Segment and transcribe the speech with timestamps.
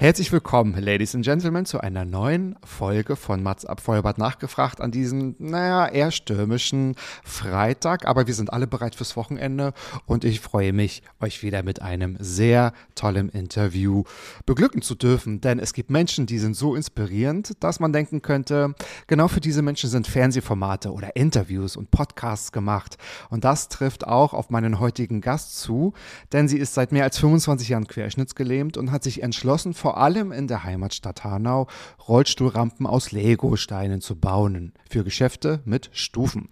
[0.00, 4.90] Herzlich willkommen, Ladies and Gentlemen, zu einer neuen Folge von Mats ab Feuerbad nachgefragt an
[4.90, 8.06] diesem, naja, eher stürmischen Freitag.
[8.06, 9.74] Aber wir sind alle bereit fürs Wochenende
[10.06, 14.04] und ich freue mich, euch wieder mit einem sehr tollen Interview
[14.46, 15.42] beglücken zu dürfen.
[15.42, 18.74] Denn es gibt Menschen, die sind so inspirierend, dass man denken könnte,
[19.06, 22.96] genau für diese Menschen sind Fernsehformate oder Interviews und Podcasts gemacht.
[23.28, 25.92] Und das trifft auch auf meinen heutigen Gast zu,
[26.32, 30.32] denn sie ist seit mehr als 25 Jahren querschnittsgelähmt und hat sich entschlossen, vor allem
[30.32, 31.66] in der Heimatstadt Hanau
[32.08, 36.48] Rollstuhlrampen aus Legosteinen zu bauen für Geschäfte mit Stufen.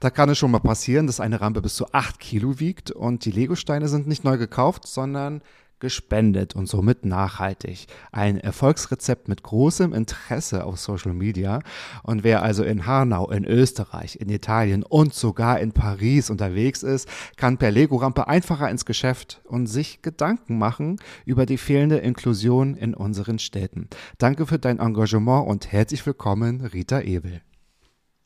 [0.00, 3.24] Da kann es schon mal passieren, dass eine Rampe bis zu 8 Kilo wiegt und
[3.24, 5.42] die Legosteine sind nicht neu gekauft, sondern
[5.82, 7.88] gespendet und somit nachhaltig.
[8.12, 11.58] Ein Erfolgsrezept mit großem Interesse auf Social Media.
[12.04, 17.08] Und wer also in Hanau, in Österreich, in Italien und sogar in Paris unterwegs ist,
[17.36, 22.94] kann per Lego-Rampe einfacher ins Geschäft und sich Gedanken machen über die fehlende Inklusion in
[22.94, 23.88] unseren Städten.
[24.18, 27.42] Danke für dein Engagement und herzlich willkommen, Rita Ebel.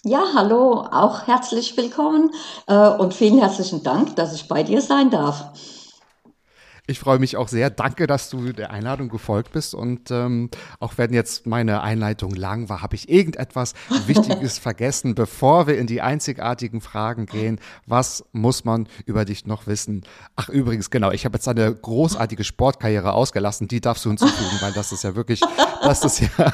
[0.05, 2.31] Ja, hallo, auch herzlich willkommen
[2.67, 5.53] äh, und vielen herzlichen Dank, dass ich bei dir sein darf.
[6.89, 7.71] Ich freue mich auch sehr.
[7.71, 9.75] Danke, dass du der Einladung gefolgt bist.
[9.75, 13.75] Und ähm, auch wenn jetzt meine Einleitung lang war, habe ich irgendetwas
[14.07, 17.59] Wichtiges vergessen, bevor wir in die einzigartigen Fragen gehen.
[17.87, 20.05] Was muss man über dich noch wissen?
[20.37, 23.67] Ach, übrigens, genau, ich habe jetzt eine großartige Sportkarriere ausgelassen.
[23.67, 25.41] Die darfst du hinzufügen, weil das ist ja wirklich,
[25.83, 26.29] das ist ja,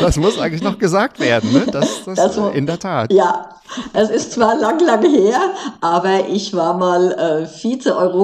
[0.00, 1.66] das muss eigentlich noch gesagt werden, ne?
[1.70, 3.12] Das, das, Das in der Tat.
[3.12, 3.60] Ja,
[3.92, 5.40] es ist zwar lang, lang her,
[5.80, 7.46] aber ich war mal äh,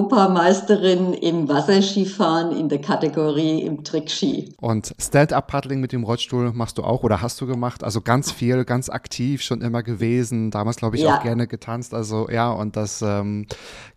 [0.09, 4.55] Vize-Europameisterin im Wasserskifahren in der Kategorie im Trickski.
[4.61, 7.83] Und Stand-up-Paddling mit dem Rollstuhl machst du auch oder hast du gemacht?
[7.85, 10.51] Also ganz viel, ganz aktiv schon immer gewesen.
[10.51, 11.17] Damals, glaube ich, Ja.
[11.19, 11.95] auch gerne getanzt.
[11.95, 13.47] Also ja, und das, ähm,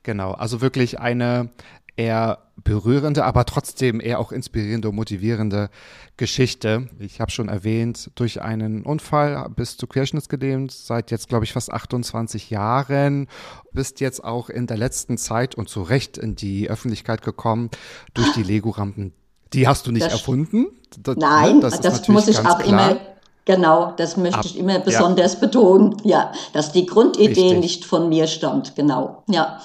[0.04, 0.32] genau.
[0.32, 1.50] Also wirklich eine
[2.00, 5.70] eher berührende, aber trotzdem eher auch inspirierende und motivierende
[6.18, 6.88] Geschichte.
[7.00, 11.72] Ich habe schon erwähnt, durch einen Unfall bist du querschnittsgelähmt, seit jetzt, glaube ich, fast
[11.72, 13.28] 28 Jahren,
[13.72, 17.70] bist jetzt auch in der letzten Zeit und zu Recht in die Öffentlichkeit gekommen
[18.14, 19.14] durch die Lego-Rampen.
[19.54, 20.68] Die hast du nicht Das- erfunden.
[21.04, 22.92] Das, ne, Nein, das, natürlich muss ich auch klar.
[22.92, 22.98] immer,
[23.46, 27.60] genau, das möchte Ab- ich immer besonders betonen, ja, dass die Grundidee Richtig.
[27.60, 29.60] nicht von mir stammt, genau, ja.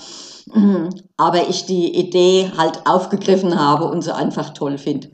[1.16, 5.10] Aber ich die Idee halt aufgegriffen habe und sie einfach toll finde.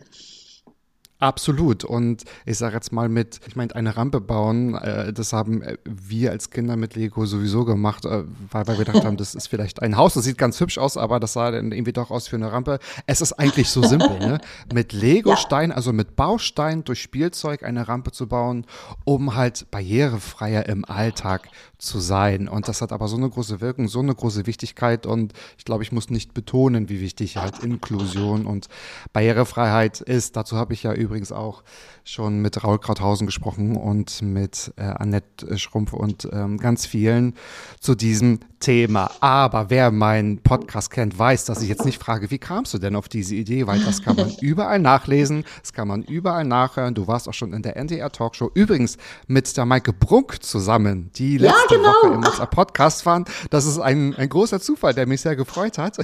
[1.21, 1.85] Absolut.
[1.85, 5.77] Und ich sage jetzt mal mit, ich meine, eine Rampe bauen, äh, das haben äh,
[5.85, 9.83] wir als Kinder mit Lego sowieso gemacht, äh, weil, wir gedacht haben, das ist vielleicht
[9.83, 12.37] ein Haus, das sieht ganz hübsch aus, aber das sah dann irgendwie doch aus für
[12.37, 12.79] eine Rampe.
[13.07, 14.41] Es ist eigentlich so simpel, ne?
[14.73, 18.65] Mit Lego-Stein, also mit Baustein durch Spielzeug eine Rampe zu bauen,
[19.05, 21.49] um halt barrierefreier im Alltag
[21.81, 22.49] zu sein.
[22.49, 25.07] Und das hat aber so eine große Wirkung, so eine große Wichtigkeit.
[25.07, 28.69] Und ich glaube, ich muss nicht betonen, wie wichtig halt Inklusion und
[29.13, 30.37] Barrierefreiheit ist.
[30.37, 31.63] Dazu habe ich ja übrigens auch
[32.05, 37.35] schon mit Raul Krauthausen gesprochen und mit äh, Annette Schrumpf und ähm, ganz vielen
[37.79, 39.11] zu diesem Thema.
[39.21, 42.95] Aber wer meinen Podcast kennt, weiß, dass ich jetzt nicht frage, wie kamst du denn
[42.95, 43.67] auf diese Idee?
[43.67, 46.95] Weil das kann man überall nachlesen, das kann man überall nachhören.
[46.95, 48.51] Du warst auch schon in der NDR Talkshow.
[48.55, 51.89] Übrigens mit der Maike Brunk zusammen, die Ja, letzte genau.
[51.89, 53.25] Woche im unser Podcast waren.
[53.51, 55.99] Das ist ein, ein großer Zufall, der mich sehr gefreut hat.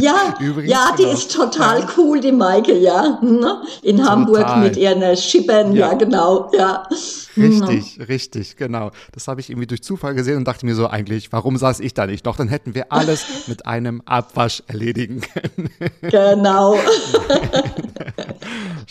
[0.00, 1.14] Ja, Übrigens, ja, die genau.
[1.14, 3.18] ist total cool, die Maike, ja.
[3.22, 3.62] ne?
[3.82, 5.94] In Hamburg mit ihren Schippern, ja, Ja.
[5.94, 6.88] genau, ja.
[7.36, 8.90] Richtig, richtig, genau.
[9.12, 11.94] Das habe ich irgendwie durch Zufall gesehen und dachte mir so eigentlich, warum saß ich
[11.94, 12.26] da nicht?
[12.26, 15.70] Doch, dann hätten wir alles mit einem Abwasch erledigen können.
[16.02, 16.76] Genau.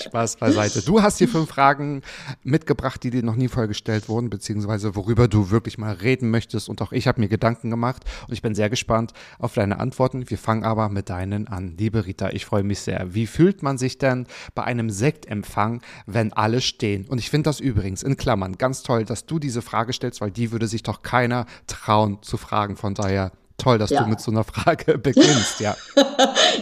[0.01, 0.81] Spaß beiseite.
[0.81, 2.01] Du hast hier fünf Fragen
[2.43, 6.69] mitgebracht, die dir noch nie vorher gestellt wurden, beziehungsweise worüber du wirklich mal reden möchtest.
[6.69, 10.29] Und auch ich habe mir Gedanken gemacht und ich bin sehr gespannt auf deine Antworten.
[10.29, 11.75] Wir fangen aber mit deinen an.
[11.77, 13.13] Liebe Rita, ich freue mich sehr.
[13.13, 17.05] Wie fühlt man sich denn bei einem Sektempfang, wenn alle stehen?
[17.07, 20.31] Und ich finde das übrigens in Klammern ganz toll, dass du diese Frage stellst, weil
[20.31, 22.75] die würde sich doch keiner trauen zu fragen.
[22.75, 24.01] Von daher Toll, dass Ja.
[24.03, 25.77] du mit so einer Frage beginnst, ja.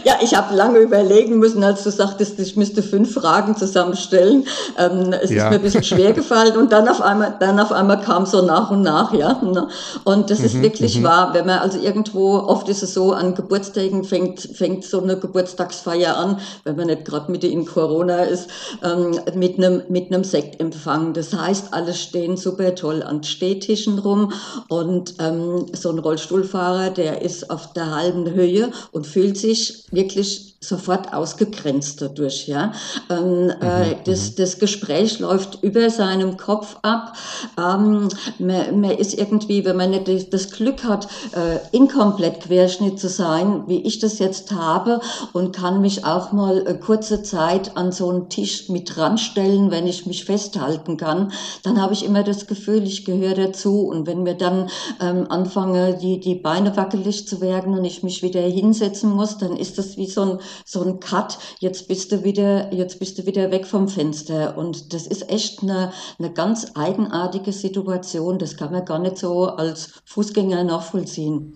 [0.04, 4.46] Ja, ich habe lange überlegen müssen, als du sagtest, ich müsste fünf Fragen zusammenstellen.
[4.78, 5.44] Ähm, es Ja.
[5.44, 8.42] ist mir ein bisschen schwer gefallen und dann auf einmal, dann auf einmal kam so
[8.42, 9.40] nach und nach, ja.
[9.42, 9.68] ne?
[10.04, 13.34] Und das Mhm, ist wirklich wahr, wenn man also irgendwo, oft ist es so, an
[13.34, 18.48] Geburtstagen fängt, fängt so eine Geburtstagsfeier an, wenn man nicht gerade mitten in Corona ist,
[18.82, 21.12] ähm, mit einem mit einem Sektempfang.
[21.14, 24.32] Das heißt, alle stehen super toll an Stehtischen rum
[24.68, 30.51] und ähm, so ein Rollstuhlfahrer, der ist auf der halben Höhe und fühlt sich wirklich
[30.64, 32.72] sofort ausgegrenzt dadurch, ja.
[33.10, 37.14] Ähm, äh, das, das Gespräch läuft über seinem Kopf ab.
[37.58, 42.98] Ähm, man, man ist irgendwie, wenn man nicht das- das Glück hat, äh, inkomplett Querschnitt
[42.98, 45.00] zu sein, wie ich das jetzt habe,
[45.32, 49.86] und kann mich auch mal äh, kurze Zeit an so einen Tisch mit ranstellen, wenn
[49.86, 51.32] ich mich festhalten kann,
[51.62, 53.80] dann habe ich immer das Gefühl, ich gehöre dazu.
[53.86, 54.68] Und wenn mir dann
[55.00, 59.56] ähm, anfange, die, die Beine wackelig zu werden und ich mich wieder hinsetzen muss, dann
[59.56, 61.38] ist das wie so ein, so ein Cut.
[61.58, 64.56] Jetzt bist du wieder, jetzt bist du wieder weg vom Fenster.
[64.56, 68.38] Und das ist echt eine, eine ganz eigenartige Situation.
[68.38, 71.54] Das kann man gar nicht so als Fußgänger nachvollziehen.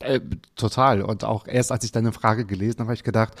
[0.00, 0.20] Äh,
[0.54, 1.02] total.
[1.02, 3.34] Und auch erst als ich deine Frage gelesen habe, habe ich gedacht,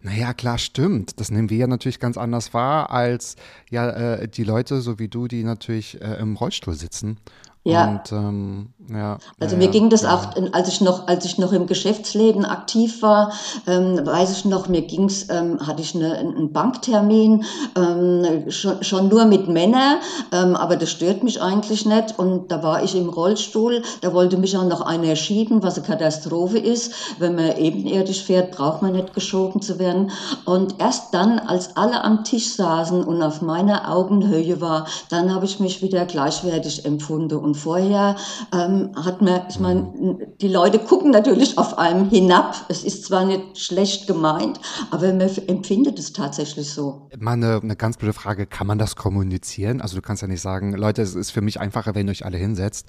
[0.00, 1.18] naja, klar, stimmt.
[1.18, 3.34] Das nehmen wir ja natürlich ganz anders wahr als
[3.70, 7.18] ja äh, die Leute, so wie du, die natürlich äh, im Rollstuhl sitzen.
[7.64, 7.88] Ja.
[7.88, 9.16] Und ähm, ja.
[9.40, 10.14] Also mir ja, ging das ja.
[10.14, 13.32] auch, als ich noch, als ich noch im Geschäftsleben aktiv war,
[13.66, 17.44] ähm, weiß ich noch, mir ging's, ähm, hatte ich eine, einen Banktermin,
[17.74, 19.96] ähm, schon, schon nur mit Männern,
[20.32, 22.18] ähm, aber das stört mich eigentlich nicht.
[22.18, 25.86] Und da war ich im Rollstuhl, da wollte mich auch noch einer schieben, was eine
[25.86, 26.92] Katastrophe ist.
[27.18, 30.10] Wenn man ebenerdig fährt, braucht man nicht geschoben zu werden.
[30.44, 35.46] Und erst dann, als alle am Tisch saßen und auf meiner Augenhöhe war, dann habe
[35.46, 37.53] ich mich wieder gleichwertig empfunden.
[37.54, 38.16] Und vorher
[38.52, 42.66] ähm, hat man, ich meine, die Leute gucken natürlich auf einem hinab.
[42.68, 44.58] Es ist zwar nicht schlecht gemeint,
[44.90, 47.08] aber man empfindet es tatsächlich so.
[47.16, 49.80] Mal eine, eine ganz blöde Frage, kann man das kommunizieren?
[49.80, 52.24] Also du kannst ja nicht sagen, Leute, es ist für mich einfacher, wenn ihr euch
[52.24, 52.88] alle hinsetzt.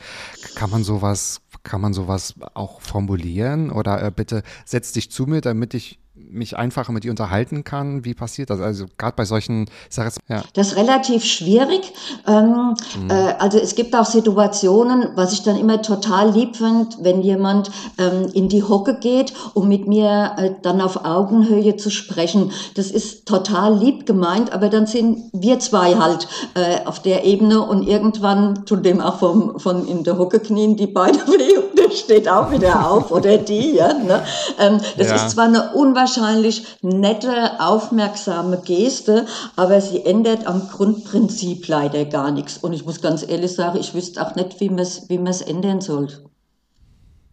[0.55, 3.69] Kann man sowas, kann man sowas auch formulieren?
[3.69, 5.99] Oder äh, bitte setz dich zu mir, damit ich
[6.35, 8.05] mich einfacher mit dir unterhalten kann?
[8.05, 8.59] Wie passiert das?
[8.59, 9.65] Also gerade bei solchen,
[9.95, 10.43] jetzt, ja.
[10.53, 11.93] Das ist relativ schwierig.
[12.27, 12.75] Ähm,
[13.09, 17.71] äh, also es gibt auch Situationen, was ich dann immer total lieb finde, wenn jemand
[17.97, 22.51] ähm, in die Hocke geht, um mit mir äh, dann auf Augenhöhe zu sprechen.
[22.75, 27.61] Das ist total lieb gemeint, aber dann sind wir zwei halt äh, auf der Ebene
[27.61, 32.27] und irgendwann tut dem auch vom, von in der Hocke knien die Beine weh steht
[32.27, 33.75] auch wieder auf oder die.
[33.75, 34.23] Ja, ne?
[34.59, 35.15] ähm, das Ja.
[35.15, 39.25] ist zwar eine unwahrscheinlich nette, aufmerksame Geste,
[39.55, 42.57] aber sie ändert am Grundprinzip leider gar nichts.
[42.57, 45.41] Und ich muss ganz ehrlich sagen, ich wüsste auch nicht, wie man es wie man's
[45.41, 46.07] ändern soll.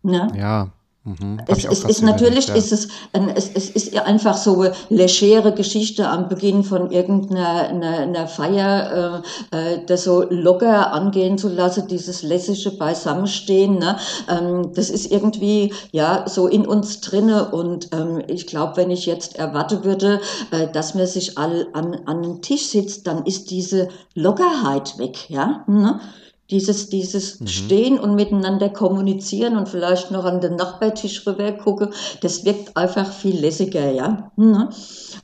[0.02, 0.28] Ne?
[0.36, 0.68] Ja.
[1.04, 1.40] Mhm.
[1.48, 4.72] Es, es ist natürlich, überlegt, ist es, ein, es, es ist ja einfach so eine
[4.88, 11.38] legere Geschichte am Beginn von irgendeiner einer, einer Feier, äh, äh, das so locker angehen
[11.38, 13.78] zu lassen, dieses lässige Beisammenstehen.
[13.78, 13.96] Ne?
[14.28, 19.04] Ähm, das ist irgendwie ja so in uns drinne und ähm, ich glaube, wenn ich
[19.04, 20.20] jetzt erwarten würde,
[20.52, 25.28] äh, dass man sich all an, an den Tisch sitzt, dann ist diese Lockerheit weg,
[25.28, 25.64] ja.
[25.66, 26.00] Ne?
[26.50, 32.44] Dieses, dieses Stehen und miteinander kommunizieren und vielleicht noch an den Nachbartisch rüber gucken, das
[32.44, 34.30] wirkt einfach viel lässiger, ja.
[34.36, 34.68] Mhm.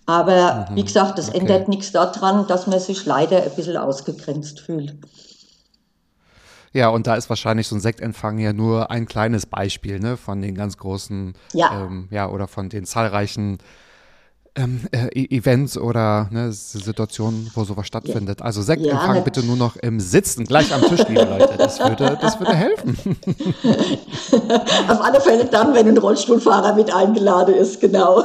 [0.06, 1.38] Aber wie gesagt, das okay.
[1.38, 4.96] ändert nichts daran, dass man sich leider ein bisschen ausgegrenzt fühlt.
[6.72, 10.40] Ja, und da ist wahrscheinlich so ein Sektempfang ja nur ein kleines Beispiel, ne, von
[10.40, 11.84] den ganz großen, Ja.
[11.84, 13.58] ähm, ja, oder von den zahlreichen
[14.56, 18.42] ähm, äh, E- Events oder ne, Situationen, wo sowas stattfindet.
[18.42, 21.54] Also Sektempfang Ja, bitte nur noch im Sitzen, gleich am Tisch, liebe Leute.
[21.58, 22.96] Das würde, das würde helfen.
[24.88, 28.22] Auf alle Fälle dann, wenn ein Rollstuhlfahrer mit eingeladen ist, genau.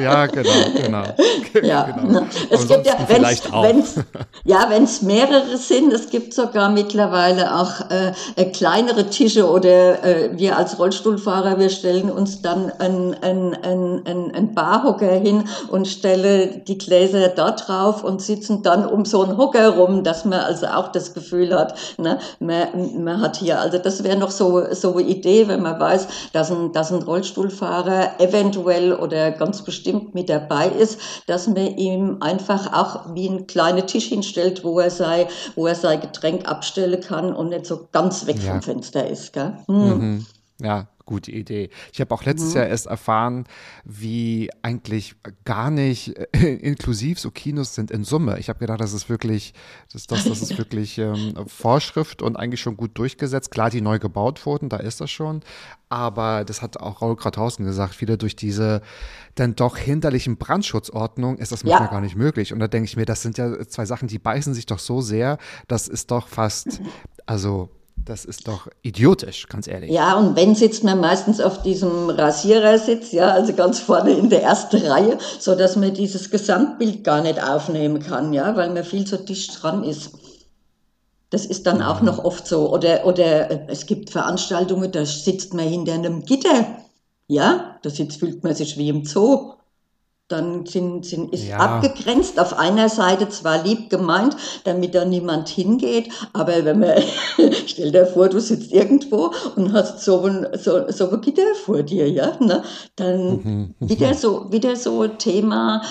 [0.00, 1.02] Ja, genau, genau.
[1.62, 2.22] Ja, genau.
[2.50, 3.62] es gibt ja, vielleicht auch.
[3.62, 3.94] wenn's,
[4.44, 10.02] ja, wenn es mehrere sind, es gibt sogar mittlerweile auch äh, äh, kleinere Tische oder
[10.04, 15.44] äh, wir als Rollstuhlfahrer, wir stellen uns dann ein, ein, ein, ein, ein Barhocker hin
[15.70, 20.24] und stellen die Gläser dort drauf und sitzen dann um so einen Hocker rum, dass
[20.24, 24.32] man also auch das Gefühl hat, ne, man, man hat hier, also das wäre noch
[24.32, 29.62] so, so eine Idee, wenn man weiß, dass ein, dass ein Rollstuhlfahrer eventuell oder ganz
[29.62, 29.73] bestimmt
[30.12, 34.90] mit dabei ist, dass man ihm einfach auch wie ein kleiner Tisch hinstellt, wo er
[34.90, 38.52] sei, wo er sein Getränk abstellen kann und nicht so ganz weg Ja.
[38.52, 39.56] vom Fenster ist, gell?
[39.66, 39.98] Hm.
[39.98, 40.26] Mhm.
[40.64, 41.68] Ja, gute Idee.
[41.92, 42.60] Ich habe auch letztes mhm.
[42.60, 43.44] Jahr erst erfahren,
[43.84, 48.38] wie eigentlich gar nicht äh, inklusiv so Kinos sind in Summe.
[48.38, 49.52] Ich habe gedacht, das ist wirklich,
[49.92, 53.50] das, das, das ist wirklich ähm, Vorschrift und eigentlich schon gut durchgesetzt.
[53.50, 55.40] Klar, die neu gebaut wurden, da ist das schon.
[55.90, 58.80] Aber das hat auch Raul Krauthausen gesagt, wieder durch diese
[59.34, 61.92] dann doch hinderlichen Brandschutzordnung ist das manchmal ja.
[61.92, 62.52] gar nicht möglich.
[62.52, 65.02] Und da denke ich mir, das sind ja zwei Sachen, die beißen sich doch so
[65.02, 65.36] sehr,
[65.68, 66.80] das ist doch fast,
[67.26, 67.68] also
[68.04, 69.90] das ist doch idiotisch, ganz ehrlich.
[69.90, 74.42] Ja, und wenn sitzt man meistens auf diesem Rasierersitz, ja, also ganz vorne in der
[74.42, 79.06] ersten Reihe, so dass man dieses Gesamtbild gar nicht aufnehmen kann, ja, weil man viel
[79.06, 80.12] zu dicht dran ist.
[81.30, 82.06] Das ist dann auch mhm.
[82.06, 82.72] noch oft so.
[82.72, 86.78] Oder, oder es gibt Veranstaltungen, da sitzt man hinter einem Gitter.
[87.26, 89.54] Ja, da sitzt, fühlt man sich wie im Zoo
[90.34, 91.58] dann sind, sind, ist ja.
[91.58, 92.40] abgegrenzt.
[92.40, 96.94] Auf einer Seite zwar lieb gemeint, damit da niemand hingeht, aber wenn man,
[97.66, 101.82] stell dir vor, du sitzt irgendwo und hast so ein, so, so ein Gitter vor
[101.82, 102.62] dir, ja, ne?
[102.96, 103.74] dann mhm.
[103.78, 105.82] wieder so, wieder so Thema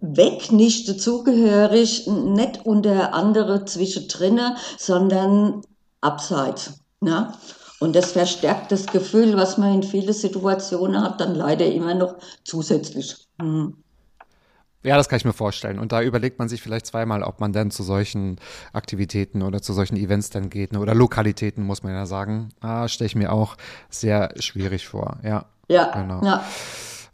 [0.00, 4.40] weg, nicht dazugehörig, nicht unter andere zwischendrin,
[4.76, 5.62] sondern
[6.00, 7.32] abseits, ne?
[7.78, 12.16] Und das verstärkt das Gefühl, was man in vielen Situationen hat, dann leider immer noch
[12.42, 13.28] zusätzlich.
[13.38, 13.76] Mhm.
[14.86, 15.80] Ja, das kann ich mir vorstellen.
[15.80, 18.36] Und da überlegt man sich vielleicht zweimal, ob man dann zu solchen
[18.72, 20.72] Aktivitäten oder zu solchen Events dann geht.
[20.72, 20.78] Ne?
[20.78, 22.50] Oder Lokalitäten, muss man ja sagen.
[22.60, 23.56] Ah, stelle ich mir auch
[23.90, 25.18] sehr schwierig vor.
[25.24, 25.46] Ja.
[25.68, 25.90] Ja.
[25.90, 26.24] Genau.
[26.24, 26.44] Ja.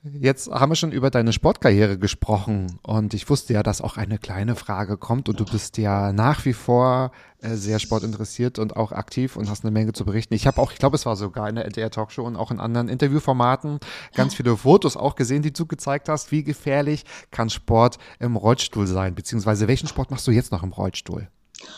[0.04, 4.18] Jetzt haben wir schon über deine Sportkarriere gesprochen und ich wusste ja, dass auch eine
[4.18, 8.90] kleine Frage kommt und du bist ja nach wie vor äh, sehr sportinteressiert und auch
[8.90, 10.34] aktiv und hast eine Menge zu berichten.
[10.34, 12.58] Ich habe auch, ich glaube, es war sogar in der NDR Talkshow und auch in
[12.58, 13.78] anderen Interviewformaten
[14.12, 16.32] ganz viele Fotos auch gesehen, die du gezeigt hast.
[16.32, 19.14] Wie gefährlich kann Sport im Rollstuhl sein?
[19.14, 21.28] Beziehungsweise welchen Sport machst du jetzt noch im Rollstuhl?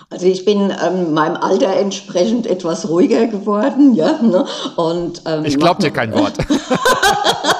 [0.09, 4.23] Also ich bin ähm, meinem Alter entsprechend etwas ruhiger geworden, ja.
[4.23, 4.47] Ne?
[4.76, 6.38] Und, ähm, ich glaube dir kein Wort.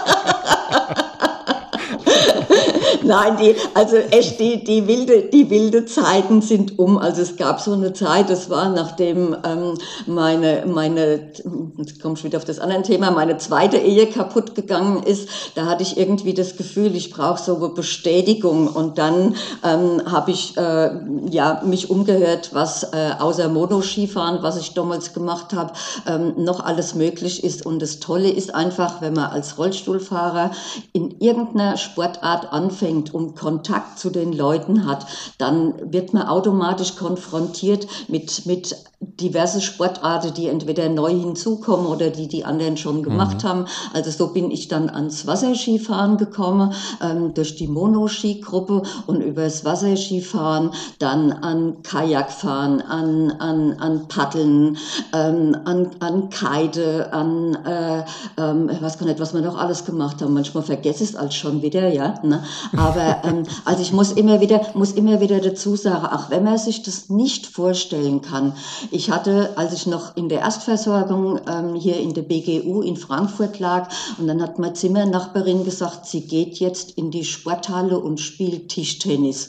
[3.07, 6.97] Nein, die, also echt, die, die, wilde, die wilde Zeiten sind um.
[6.97, 9.75] Also es gab so eine Zeit, das war nachdem ähm,
[10.07, 11.33] meine, meine,
[11.77, 15.67] jetzt komme ich wieder auf das andere Thema, meine zweite Ehe kaputt gegangen ist, da
[15.67, 18.69] hatte ich irgendwie das Gefühl, ich brauche so eine Bestätigung.
[18.69, 20.91] Und dann ähm, habe ich äh,
[21.31, 25.75] ja, mich umgehört, was äh, außer Monoskifahren, was ich damals gemacht habe,
[26.07, 27.67] ähm, noch alles möglich ist.
[27.67, 30.53] Und das Tolle ist einfach, wenn man als Rollstuhlfahrer
[30.95, 35.07] in irgendeiner Sportart anfängt, anfängt und Kontakt zu den Leuten hat,
[35.39, 42.29] dann wird man automatisch konfrontiert mit, mit diverse Sportarten, die entweder neu hinzukommen oder die
[42.29, 43.49] die anderen schon gemacht mhm.
[43.49, 43.65] haben.
[43.93, 46.73] Also so bin ich dann ans Wasserskifahren gekommen,
[47.03, 54.79] ähm, durch die Monoski-Gruppe und übers Wasserskifahren dann an Kajakfahren, an, an, an Paddeln,
[55.13, 58.05] ähm, an, an Kite, an, äh,
[58.39, 60.35] ähm, ich weiß gar nicht, was wir noch alles gemacht haben.
[60.35, 62.15] Manchmal vergesse ich es als schon wieder, ja.
[62.23, 62.43] Ne?
[62.85, 66.59] Aber ähm, also ich muss immer wieder, muss immer wieder dazu sagen, auch wenn man
[66.59, 68.53] sich das nicht vorstellen kann.
[68.91, 73.59] Ich hatte, als ich noch in der Erstversorgung ähm, hier in der BGU in Frankfurt
[73.59, 73.89] lag,
[74.19, 79.49] und dann hat meine Zimmernachbarin gesagt, sie geht jetzt in die Sporthalle und spielt Tischtennis.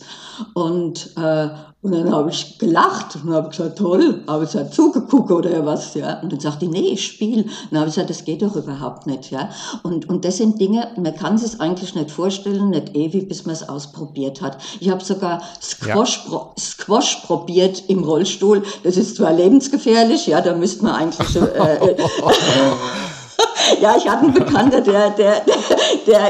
[0.54, 1.50] Und äh,
[1.86, 5.94] und dann habe ich gelacht und habe gesagt, toll, habe ich gesagt, zugeguckt oder was,
[5.94, 6.20] ja.
[6.20, 7.44] Und dann sagt die, nee, ich spiele.
[7.44, 9.50] Und dann habe ich gesagt, das geht doch überhaupt nicht, ja.
[9.84, 13.54] Und, und das sind Dinge, man kann sich eigentlich nicht vorstellen, nicht ewig, bis man
[13.54, 14.58] es ausprobiert hat.
[14.80, 16.50] Ich habe sogar Squash, ja.
[16.60, 18.64] Squash probiert im Rollstuhl.
[18.84, 21.96] Das ist zwar lebensgefährlich, ja, da müsste man eigentlich, äh, äh
[23.82, 25.56] ja, ich hatte einen Bekannter, der, der, der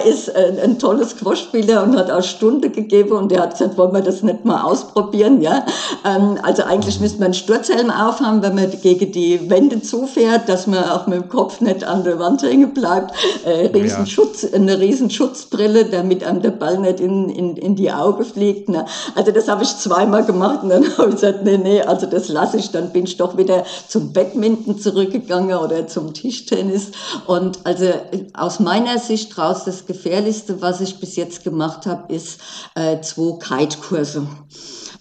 [0.06, 3.94] ist ein, ein tolles Squash-Spieler und hat auch Stunde gegeben und der hat gesagt, wollen
[3.94, 5.66] wir das nicht mal ausprobieren, ja.
[6.06, 10.68] Ähm, also eigentlich müsste man einen Sturzhelm aufhaben, wenn man gegen die Wände zufährt, dass
[10.68, 13.14] man auch mit dem Kopf nicht an der Wand hängen bleibt.
[13.46, 14.50] Äh, Riesenschutz, ja.
[14.54, 18.70] eine Riesenschutzbrille, damit einem der Ball nicht in, in, in die Augen fliegt.
[18.70, 18.86] Ne?
[19.16, 22.30] Also das habe ich zweimal gemacht und dann habe ich gesagt, nee, nee, also das
[22.30, 22.72] lasse ich.
[22.72, 26.92] Dann bin ich doch wieder zum Badminton zurückgegangen oder zum Tischtennis
[27.28, 27.86] und also
[28.34, 32.40] aus meiner Sicht raus, das Gefährlichste, was ich bis jetzt gemacht habe, ist
[32.76, 34.28] äh, zwei Kite-Kurse.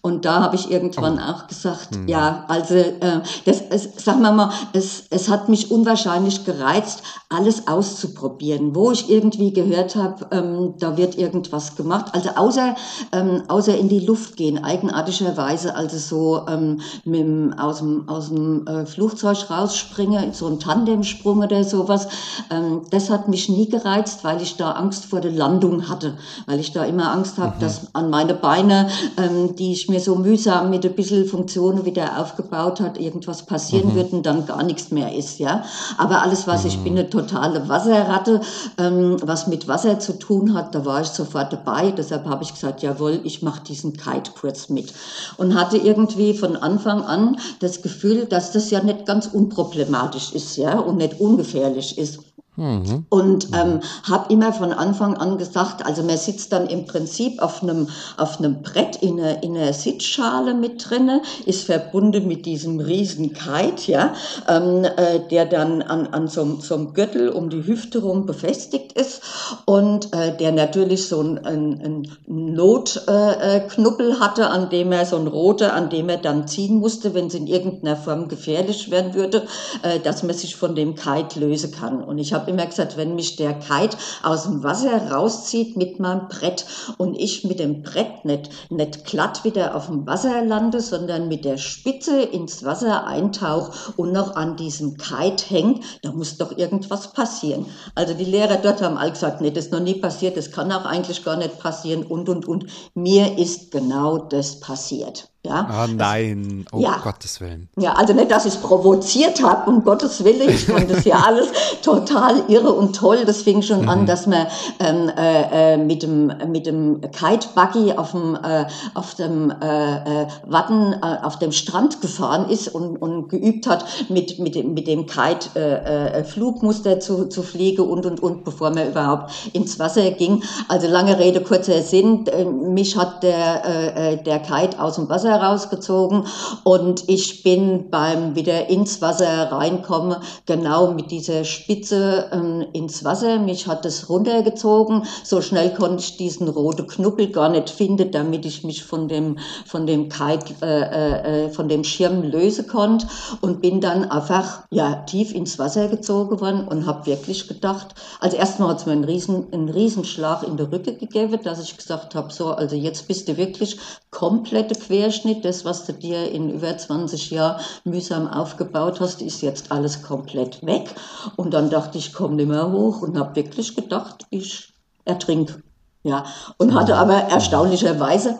[0.04, 1.32] Und da habe ich irgendwann oh.
[1.32, 2.08] auch gesagt, mhm.
[2.08, 7.66] ja, also äh, das, es, sagen wir mal, es, es hat mich unwahrscheinlich gereizt, alles
[7.68, 12.12] auszuprobieren, wo ich irgendwie gehört habe, ähm, da wird irgendwas gemacht.
[12.12, 12.74] Also außer,
[13.12, 18.28] ähm, außer in die Luft gehen, eigenartigerweise, also so ähm, mit dem, aus dem, aus
[18.28, 22.08] dem äh, Flugzeug rausspringen, so ein Tandemsprung oder sowas.
[22.50, 26.60] Ähm, das hat mich nie gereizt, weil ich da Angst vor der Landung hatte, weil
[26.60, 27.60] ich da immer Angst habe, mhm.
[27.60, 32.20] dass an meine Beine, ähm, die ich mir so mühsam mit ein bisschen Funktionen wieder
[32.20, 33.94] aufgebaut hat, irgendwas passieren mhm.
[33.94, 35.64] wird und dann gar nichts mehr ist, ja.
[35.98, 36.68] Aber alles, was mhm.
[36.68, 38.40] ich bin eine totale Wasserratte,
[38.78, 41.90] ähm, was mit Wasser zu tun hat, da war ich sofort dabei.
[41.90, 44.92] Deshalb habe ich gesagt, jawohl, ich mache diesen Kite-Kurs mit.
[45.36, 50.56] Und hatte irgendwie von Anfang an das Gefühl, dass das ja nicht ganz unproblematisch ist,
[50.56, 52.23] ja, und nicht ungefährlich ist.
[52.56, 53.06] Mhm.
[53.08, 57.62] Und ähm, habe immer von Anfang an gesagt, also man sitzt dann im Prinzip auf
[57.62, 62.78] einem auf einem Brett in einer, in einer Sitzschale mit drinne, ist verbunden mit diesem
[62.80, 64.14] riesen Kite, ja,
[64.48, 68.92] ähm, äh, der dann an, an so, so einem Gürtel um die Hüfte rum befestigt
[68.92, 69.22] ist
[69.64, 75.16] und äh, der natürlich so ein, ein, ein Notknuppel äh, hatte, an dem er so
[75.16, 79.14] ein roter, an dem er dann ziehen musste, wenn es in irgendeiner Form gefährlich werden
[79.14, 79.42] würde,
[79.82, 82.02] äh, dass man sich von dem Kite lösen kann.
[82.02, 85.98] Und ich habe habe immer gesagt, wenn mich der Kite aus dem Wasser rauszieht mit
[85.98, 86.66] meinem Brett
[86.98, 91.46] und ich mit dem Brett nicht, nicht glatt wieder auf dem Wasser lande, sondern mit
[91.46, 97.14] der Spitze ins Wasser eintauche und noch an diesem Kite hängt, da muss doch irgendwas
[97.14, 97.64] passieren.
[97.94, 100.70] Also die Lehrer dort haben alle gesagt, nee, das ist noch nie passiert, das kann
[100.70, 102.66] auch eigentlich gar nicht passieren und, und, und.
[102.94, 105.30] Mir ist genau das passiert.
[105.46, 106.96] Ja, ah nein, um ja.
[107.02, 107.68] Gottes Willen.
[107.76, 110.48] Ja, also nicht, dass ich es provoziert habe, um Gottes Willen.
[110.48, 111.48] Ich fand das ja alles
[111.82, 113.26] total irre und toll.
[113.26, 113.88] Das fing schon mhm.
[113.90, 114.46] an, dass man
[114.78, 120.22] ähm, äh, äh, mit dem mit dem Kite Buggy auf dem äh, auf dem äh,
[120.22, 124.72] äh, Watten äh, auf dem Strand gefahren ist und, und geübt hat, mit mit dem
[124.72, 129.30] mit dem Kite äh, äh, Flugmuster zu, zu fliegen und und und, bevor man überhaupt
[129.52, 130.42] ins Wasser ging.
[130.68, 132.24] Also lange Rede kurzer Sinn.
[132.72, 136.26] Mich hat der äh der Kite aus dem Wasser rausgezogen
[136.64, 143.38] und ich bin beim wieder ins Wasser reinkommen, genau mit dieser Spitze ähm, ins Wasser.
[143.38, 145.04] Mich hat es runtergezogen.
[145.24, 149.38] So schnell konnte ich diesen roten Knubbel gar nicht finden, damit ich mich von dem,
[149.66, 153.06] von dem Kite, äh, äh, äh, von dem Schirm lösen konnte
[153.40, 158.36] und bin dann einfach, ja, tief ins Wasser gezogen worden und habe wirklich gedacht, also
[158.36, 162.14] erstmal hat es mir einen riesen, einen Riesenschlag in der Rücke gegeben, dass ich gesagt
[162.14, 163.78] habe, so, also jetzt bist du wirklich
[164.10, 169.40] komplette Querschnitt Durchschnitt, das, was du dir in über 20 Jahren mühsam aufgebaut hast, ist
[169.40, 170.94] jetzt alles komplett weg.
[171.36, 174.74] Und dann dachte ich, komm nicht mehr hoch und habe wirklich gedacht, ich
[175.06, 175.62] ertrink.
[176.02, 176.24] Ja,
[176.58, 178.38] und hatte aber erstaunlicherweise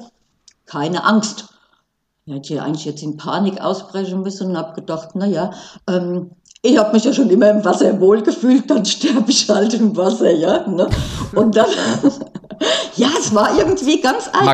[0.67, 1.47] keine Angst.
[2.27, 5.53] Ich hätte eigentlich jetzt in Panik ausbrechen müssen und habe gedacht, naja,
[5.89, 9.97] ähm, ich habe mich ja schon immer im Wasser wohlgefühlt, dann sterbe ich halt im
[9.97, 10.67] Wasser, ja.
[10.67, 10.89] Ne?
[11.35, 11.67] Und dann
[12.97, 14.47] ja, es war irgendwie ganz eigen.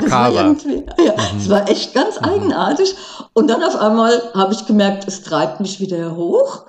[0.57, 1.39] Es ja, mhm.
[1.39, 2.27] es war echt ganz mhm.
[2.27, 2.95] eigenartig.
[3.33, 6.65] Und dann auf einmal habe ich gemerkt, es treibt mich wieder hoch.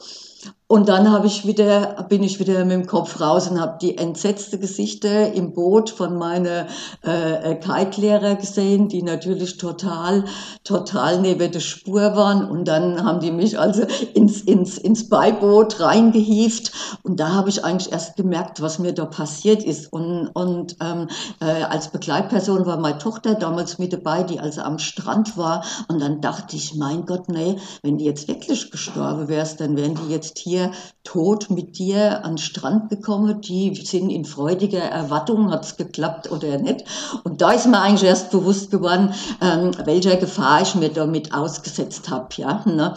[0.72, 3.98] Und dann habe ich wieder, bin ich wieder mit dem Kopf raus und habe die
[3.98, 6.66] entsetzte Gesichter im Boot von meiner
[7.02, 10.24] äh, Kite-Lehrer gesehen, die natürlich total,
[10.64, 12.50] total neben der Spur waren.
[12.50, 16.72] Und dann haben die mich also ins, ins, ins Beiboot reingehieft.
[17.04, 19.92] Und da habe ich eigentlich erst gemerkt, was mir da passiert ist.
[19.92, 21.10] Und, und ähm,
[21.42, 25.66] äh, als Begleitperson war meine Tochter damals mit dabei, die also am Strand war.
[25.90, 29.96] Und dann dachte ich, mein Gott, nee, wenn die jetzt wirklich gestorben wärst, dann wären
[29.96, 30.72] die jetzt hier wir
[31.04, 33.42] tot mit dir an den Strand gekommen.
[33.42, 36.86] Die sind in freudiger Erwartung, hat es geklappt oder nicht.
[37.24, 42.10] Und da ist mir eigentlich erst bewusst geworden, ähm, welcher Gefahr ich mir damit ausgesetzt
[42.10, 42.28] habe.
[42.38, 42.94] Ja, ne?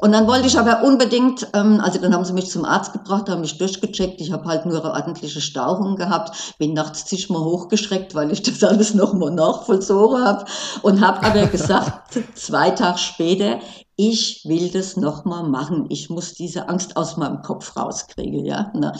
[0.00, 3.28] Und dann wollte ich aber unbedingt, ähm, also dann haben sie mich zum Arzt gebracht,
[3.28, 4.20] haben mich durchgecheckt.
[4.20, 8.62] Ich habe halt nur eine ordentliche Stauchung gehabt, bin nachts zigmal hochgeschreckt, weil ich das
[8.64, 10.44] alles nochmal nachvollzogen habe
[10.82, 13.58] und habe aber gesagt, zwei Tage später,
[13.96, 15.84] ich will das nochmal machen.
[15.90, 18.72] Ich muss diese Angst aus meinem Kopf rauskriegen, ja.
[18.74, 18.92] Ne?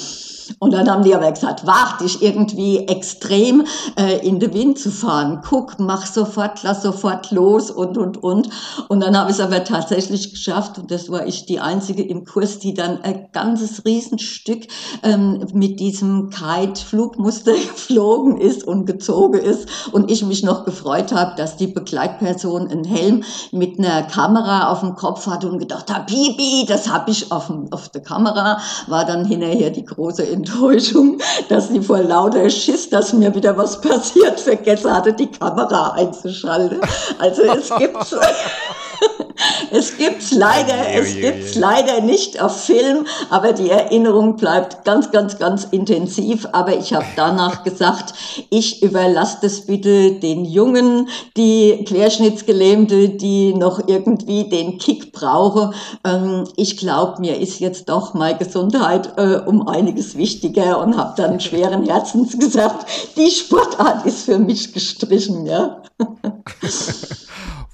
[0.59, 3.65] Und dann haben die aber gesagt, wart dich irgendwie extrem
[3.97, 5.41] äh, in den Wind zu fahren.
[5.49, 8.51] Guck, mach sofort, lass sofort los und, und, und.
[8.89, 12.27] Und dann habe ich es aber tatsächlich geschafft und das war ich die Einzige im
[12.27, 14.67] Kurs, die dann ein ganzes Riesenstück
[15.03, 21.37] ähm, mit diesem Kite-Flugmuster geflogen ist und gezogen ist und ich mich noch gefreut habe,
[21.37, 25.93] dass die Begleitperson einen Helm mit einer Kamera auf dem dem Kopf hatte und gedacht
[25.93, 31.19] habe, Bibi, das habe ich auf, auf der Kamera, war dann hinterher die große Enttäuschung,
[31.49, 36.81] dass sie vor lauter Schiss, dass mir wieder was passiert, vergessen hatte, die Kamera einzuschalten.
[37.19, 37.97] Also es gibt
[39.71, 45.39] es gibt's leider, es gibt's leider nicht auf Film, aber die Erinnerung bleibt ganz, ganz,
[45.39, 46.47] ganz intensiv.
[46.53, 48.15] Aber ich habe danach gesagt,
[48.51, 55.73] ich überlasse das bitte den Jungen, die Querschnittsgelähmte, die noch irgendwie den Kick brauche.
[56.05, 61.15] Ähm, ich glaube, mir ist jetzt doch mal Gesundheit äh, um einiges wichtiger und habe
[61.17, 62.87] dann schweren Herzens gesagt,
[63.17, 65.83] die Sportart ist für mich gestrichen, ja.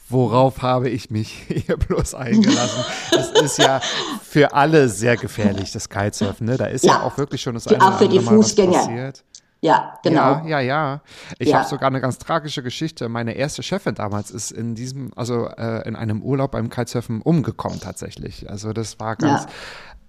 [0.09, 2.85] Worauf habe ich mich hier bloß eingelassen?
[3.13, 3.81] Es ist ja
[4.23, 6.47] für alle sehr gefährlich, das Kitesurfen.
[6.47, 6.57] Ne?
[6.57, 8.79] Da ist ja, ja auch wirklich schon das eine auch für die Fußgänger.
[8.79, 9.25] passiert.
[9.63, 10.43] Ja, genau.
[10.47, 11.01] Ja, ja, ja.
[11.39, 11.59] Ich ja.
[11.59, 13.09] habe sogar eine ganz tragische Geschichte.
[13.09, 17.81] Meine erste Chefin damals ist in diesem, also äh, in einem Urlaub beim Kitesurfen umgekommen
[17.81, 18.49] tatsächlich.
[18.51, 19.47] Also das war ganz,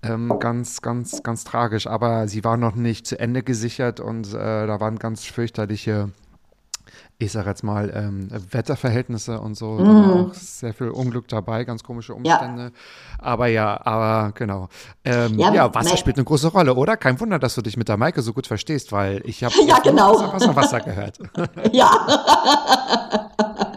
[0.04, 0.14] ja.
[0.14, 1.88] ähm, ganz, ganz, ganz tragisch.
[1.88, 6.10] Aber sie war noch nicht zu Ende gesichert und äh, da waren ganz fürchterliche
[7.20, 10.30] ich sage jetzt mal, ähm, Wetterverhältnisse und so, mhm.
[10.30, 12.64] auch sehr viel Unglück dabei, ganz komische Umstände.
[12.64, 12.72] Ja.
[13.18, 14.70] Aber ja, aber genau.
[15.04, 16.96] Ähm, ja, ja, Wasser spielt eine große Rolle, oder?
[16.96, 19.80] Kein Wunder, dass du dich mit der Maike so gut verstehst, weil ich habe ja,
[19.80, 20.14] genau.
[20.14, 21.18] Wasser, Wasser, Wasser gehört.
[21.72, 21.90] ja.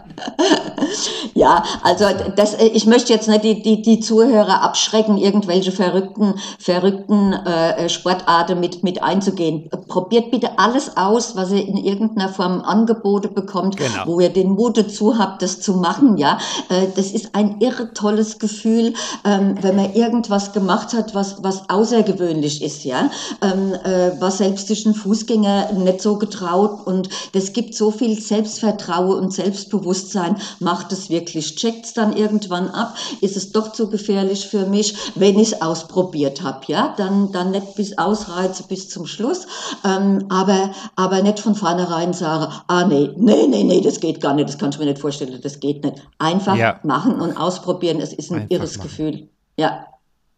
[1.33, 2.05] Ja, also
[2.35, 7.89] das, äh, ich möchte jetzt nicht die, die, die Zuhörer abschrecken, irgendwelche verrückten, verrückten äh,
[7.89, 9.69] Sportarten mit, mit einzugehen.
[9.87, 14.05] Probiert bitte alles aus, was ihr in irgendeiner Form Angebote bekommt, genau.
[14.05, 16.17] wo ihr den Mut dazu habt, das zu machen.
[16.17, 16.37] Ja,
[16.69, 18.93] äh, das ist ein irre tolles Gefühl,
[19.25, 22.83] ähm, wenn man irgendwas gemacht hat, was, was außergewöhnlich ist.
[22.83, 23.09] Ja,
[23.41, 28.19] ähm, äh, was selbst sich ein Fußgänger nicht so getraut und das gibt so viel
[28.19, 30.10] Selbstvertrauen und Selbstbewusstsein,
[30.59, 31.55] macht es wirklich?
[31.55, 32.95] Checkt es dann irgendwann ab?
[33.21, 36.61] Ist es doch zu gefährlich für mich, wenn ich es ausprobiert habe?
[36.67, 39.47] Ja, dann, dann nicht bis ausreize bis zum Schluss,
[39.83, 44.33] ähm, aber, aber nicht von vornherein sagen, ah nee, nee, nee, nee, das geht gar
[44.33, 46.07] nicht, das kannst du mir nicht vorstellen, das geht nicht.
[46.19, 46.79] Einfach ja.
[46.83, 48.87] machen und ausprobieren, es ist ein Einfach irres machen.
[48.87, 49.29] Gefühl.
[49.57, 49.85] Ja.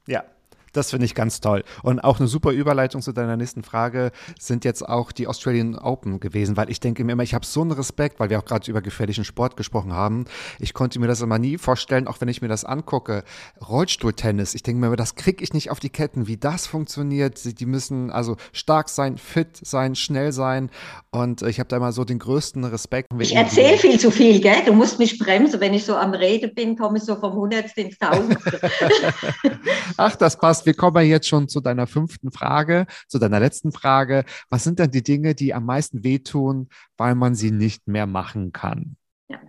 [0.07, 0.23] Ja,
[0.73, 1.63] das finde ich ganz toll.
[1.83, 6.19] Und auch eine super Überleitung zu deiner nächsten Frage sind jetzt auch die Australian Open
[6.19, 8.69] gewesen, weil ich denke mir immer, ich habe so einen Respekt, weil wir auch gerade
[8.69, 10.25] über gefährlichen Sport gesprochen haben.
[10.59, 13.23] Ich konnte mir das immer nie vorstellen, auch wenn ich mir das angucke.
[13.67, 17.59] Rollstuhltennis, ich denke mir immer, das kriege ich nicht auf die Ketten, wie das funktioniert.
[17.59, 20.69] Die müssen also stark sein, fit sein, schnell sein.
[21.11, 23.09] Und ich habe da immer so den größten Respekt.
[23.19, 24.63] Ich erzähle viel zu viel, gell?
[24.65, 25.59] Du musst mich bremsen.
[25.59, 28.59] Wenn ich so am Rede bin, komme ich so vom Hundertsten ins Tausendste.
[29.97, 34.25] Ach, das passt wir kommen jetzt schon zu deiner fünften Frage, zu deiner letzten Frage.
[34.49, 38.51] Was sind denn die Dinge, die am meisten wehtun, weil man sie nicht mehr machen
[38.51, 38.97] kann?
[39.27, 39.39] Ja.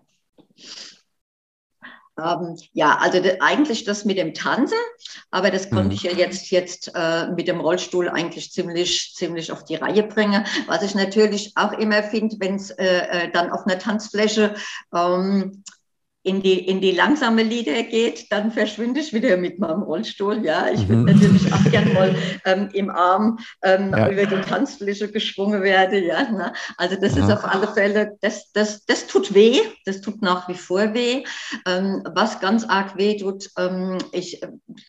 [2.17, 4.79] Ähm, ja, also eigentlich das mit dem Tanzen,
[5.33, 5.91] aber das konnte mhm.
[5.93, 10.45] ich ja jetzt, jetzt äh, mit dem Rollstuhl eigentlich ziemlich, ziemlich auf die Reihe bringen.
[10.67, 14.55] Was ich natürlich auch immer finde, wenn es äh, äh, dann auf einer Tanzfläche
[14.95, 15.65] ähm,
[16.25, 20.43] in die, in die langsame Lieder geht, dann verschwinde ich wieder mit meinem Rollstuhl.
[20.45, 21.21] Ja, ich würde mhm.
[21.21, 24.09] natürlich auch gern mal ähm, im Arm ähm, ja.
[24.09, 26.03] über die Tanzfläche geschwungen werden.
[26.03, 26.55] Ja, ne?
[26.79, 27.25] Also das ja.
[27.25, 31.25] ist auf alle Fälle, das, das, das tut weh, das tut nach wie vor weh.
[31.67, 34.41] Ähm, was ganz arg weh tut, ähm, ich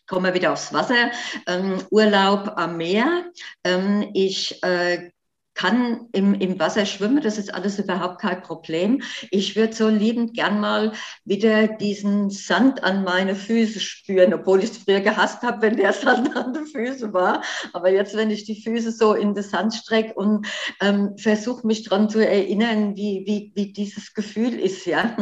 [0.06, 1.10] komme wieder aufs Wasser,
[1.46, 3.26] ähm, Urlaub am Meer.
[3.62, 5.10] Ähm, ich äh,
[5.56, 9.02] kann im, im Wasser schwimmen, das ist alles überhaupt kein Problem.
[9.30, 10.92] Ich würde so liebend gern mal
[11.24, 15.94] wieder diesen Sand an meine Füße spüren, obwohl ich es früher gehasst habe, wenn der
[15.94, 17.42] Sand an den Füßen war.
[17.72, 20.46] Aber jetzt, wenn ich die Füße so in den Sand strecke und
[20.80, 25.16] ähm, versuche mich daran zu erinnern, wie, wie, wie dieses Gefühl ist, ja,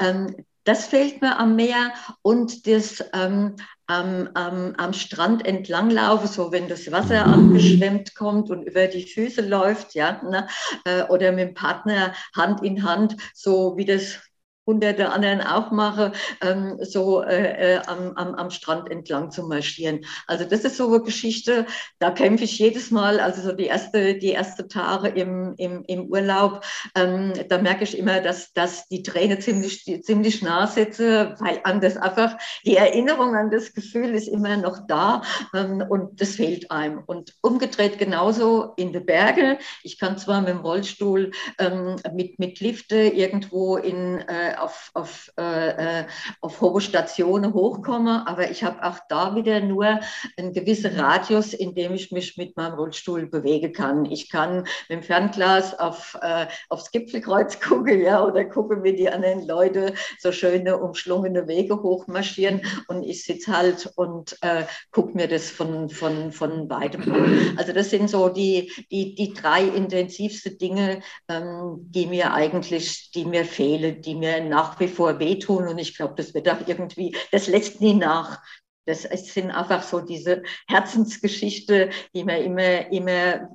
[0.00, 0.34] ähm,
[0.64, 3.54] das fehlt mir am Meer und das ähm,
[3.86, 9.46] am, am, am Strand entlanglaufe, so wenn das Wasser angeschwemmt kommt und über die Füße
[9.46, 10.48] läuft, ja, ne,
[10.84, 14.18] äh, oder mit dem Partner Hand in Hand, so wie das
[14.66, 20.04] hunderte anderen auch mache, ähm, so äh, äh, am, am, am Strand entlang zu marschieren.
[20.26, 21.66] Also das ist so eine Geschichte,
[21.98, 26.06] da kämpfe ich jedes Mal, also so die erste, die erste Tage im, im, im
[26.06, 26.64] Urlaub,
[26.96, 31.80] ähm, da merke ich immer, dass, dass die Träne ziemlich, ziemlich nah sitze, weil an
[31.80, 35.22] das einfach, die Erinnerung an das Gefühl ist immer noch da
[35.54, 37.02] ähm, und das fehlt einem.
[37.06, 39.58] Und umgedreht genauso in den Bergen.
[39.82, 45.32] Ich kann zwar mit dem Rollstuhl ähm, mit, mit Lifte irgendwo in äh, auf, auf,
[45.38, 46.04] äh, äh,
[46.40, 50.00] auf hohe Stationen hochkomme, aber ich habe auch da wieder nur
[50.36, 54.04] einen gewissen Radius, in dem ich mich mit meinem Rollstuhl bewegen kann.
[54.06, 59.08] Ich kann mit dem Fernglas auf, äh, aufs Gipfelkreuz gucken, ja, oder gucke, wie die
[59.08, 65.28] anderen Leute so schöne, umschlungene Wege hochmarschieren und ich sitze halt und äh, gucke mir
[65.28, 67.56] das von, von, von weitem an.
[67.56, 73.24] Also das sind so die, die, die drei intensivsten Dinge, ähm, die mir eigentlich, die
[73.24, 77.16] mir fehlen, die mir nach wie vor wehtun und ich glaube, das wird auch irgendwie,
[77.32, 78.42] das lässt nie nach.
[78.86, 83.48] Das sind einfach so diese Herzensgeschichte, die man immer, immer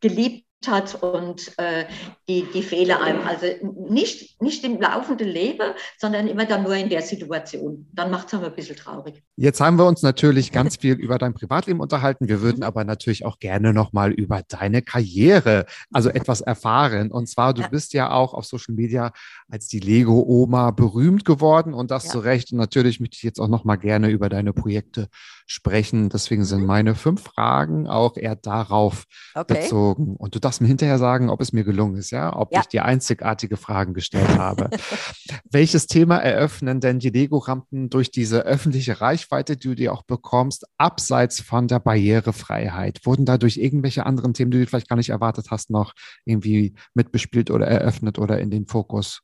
[0.00, 1.86] geliebt hat und äh,
[2.30, 3.26] die, die Fehler einem.
[3.26, 3.46] Also
[3.88, 7.88] nicht, nicht im laufenden Leben, sondern immer dann nur in der Situation.
[7.92, 9.22] Dann macht es aber ein bisschen traurig.
[9.36, 12.28] Jetzt haben wir uns natürlich ganz viel über dein Privatleben unterhalten.
[12.28, 12.64] Wir würden mhm.
[12.64, 17.10] aber natürlich auch gerne nochmal über deine Karriere, also etwas erfahren.
[17.10, 17.68] Und zwar, du ja.
[17.68, 19.12] bist ja auch auf Social Media
[19.48, 22.10] als die Lego-Oma berühmt geworden und das ja.
[22.10, 22.52] zu Recht.
[22.52, 25.08] Und natürlich möchte ich jetzt auch nochmal gerne über deine Projekte
[25.46, 26.10] sprechen.
[26.10, 26.66] Deswegen sind mhm.
[26.66, 29.54] meine fünf Fragen auch eher darauf okay.
[29.54, 30.14] bezogen.
[30.16, 32.60] Und du darfst mir hinterher sagen, ob es mir gelungen ist, ja, ob ja.
[32.60, 34.70] ich dir einzigartige Fragen gestellt habe.
[35.50, 40.66] Welches Thema eröffnen denn die Lego-Rampen durch diese öffentliche Reichweite, die du dir auch bekommst,
[40.78, 43.00] abseits von der Barrierefreiheit?
[43.04, 47.50] Wurden dadurch irgendwelche anderen Themen, die du vielleicht gar nicht erwartet hast, noch irgendwie mitbespielt
[47.50, 49.22] oder eröffnet oder in den Fokus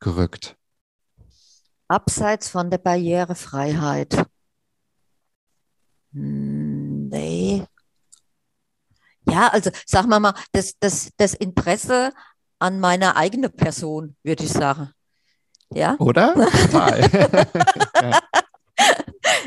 [0.00, 0.56] gerückt?
[1.88, 4.26] Abseits von der Barrierefreiheit.
[6.12, 7.64] Hm, nee.
[9.28, 12.12] Ja, also sagen wir mal, das, das, das Interesse
[12.62, 14.90] an meiner eigenen Person, würde ich sagen.
[15.74, 15.96] Ja.
[15.98, 16.34] Oder?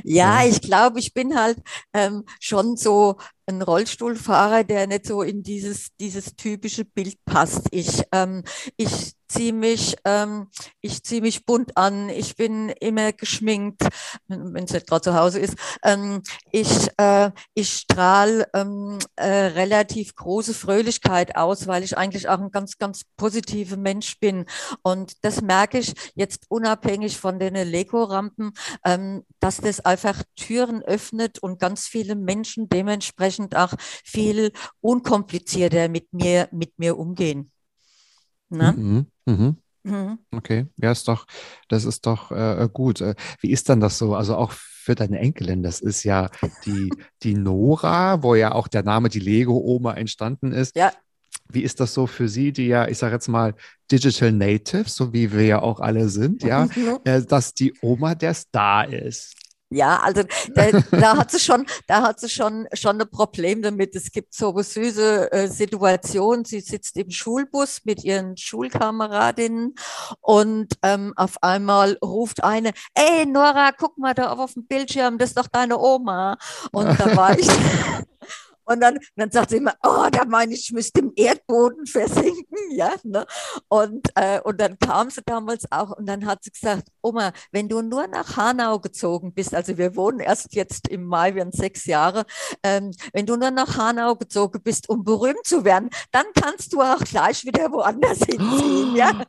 [0.04, 1.58] Ja, ich glaube, ich bin halt
[1.93, 7.67] ähm, schon so ein Rollstuhlfahrer, der nicht so in dieses, dieses typische Bild passt.
[7.71, 8.43] Ich, ähm,
[8.77, 10.47] ich ziehe mich, ähm,
[10.81, 13.81] ich zieh mich bunt an, ich bin immer geschminkt,
[14.27, 15.55] wenn es nicht gerade zu Hause ist.
[15.84, 22.39] Ähm, ich, äh, ich strahle ähm, äh, relativ große Fröhlichkeit aus, weil ich eigentlich auch
[22.39, 24.45] ein ganz, ganz positiver Mensch bin.
[24.84, 28.53] Und das merke ich jetzt unabhängig von den Lego-Rampen,
[28.84, 36.12] ähm, dass das einfach Türen öffnet und ganz viele Menschen dementsprechend auch viel unkomplizierter mit
[36.13, 37.52] mir, mit mir umgehen.
[38.50, 38.74] Ne?
[38.74, 39.58] Mhm, mhm.
[39.84, 40.17] Mhm.
[40.32, 41.28] Okay, ja, ist doch,
[41.67, 43.02] das ist doch äh, gut.
[43.02, 44.15] Äh, wie ist dann das so?
[44.15, 46.30] Also auch für deine Enkelin, das ist ja
[46.65, 46.91] die,
[47.24, 50.76] die Nora, wo ja auch der Name die Lego-Oma entstanden ist.
[50.76, 50.91] Ja.
[51.50, 53.54] Wie ist das so für Sie, die ja, ich sage jetzt mal,
[53.91, 57.00] Digital Natives, so wie wir ja auch alle sind, ja, mhm.
[57.04, 59.36] äh, dass die Oma der Star ist?
[59.76, 63.94] Ja, also da, da, hat sie schon, da hat sie schon, schon ein Problem damit.
[63.94, 66.46] Es gibt so eine süße äh, Situation.
[66.46, 69.76] Sie sitzt im Schulbus mit ihren Schulkameradinnen
[70.22, 75.32] und ähm, auf einmal ruft eine, ey Nora, guck mal da auf dem Bildschirm, das
[75.32, 76.38] ist doch deine Oma.
[76.72, 77.48] Und da war ich,
[78.65, 82.58] Und dann, dann sagt sie immer, oh, da meine ich, ich müsste im Erdboden versinken,
[82.71, 82.93] ja.
[83.04, 83.25] Ne?
[83.67, 87.69] Und, äh, und dann kam sie damals auch und dann hat sie gesagt, Oma, wenn
[87.69, 91.51] du nur nach Hanau gezogen bist, also wir wohnen erst jetzt im Mai, wir haben
[91.51, 92.25] sechs Jahre,
[92.63, 96.82] ähm, wenn du nur nach Hanau gezogen bist, um berühmt zu werden, dann kannst du
[96.82, 99.12] auch gleich wieder woanders hinziehen, ja.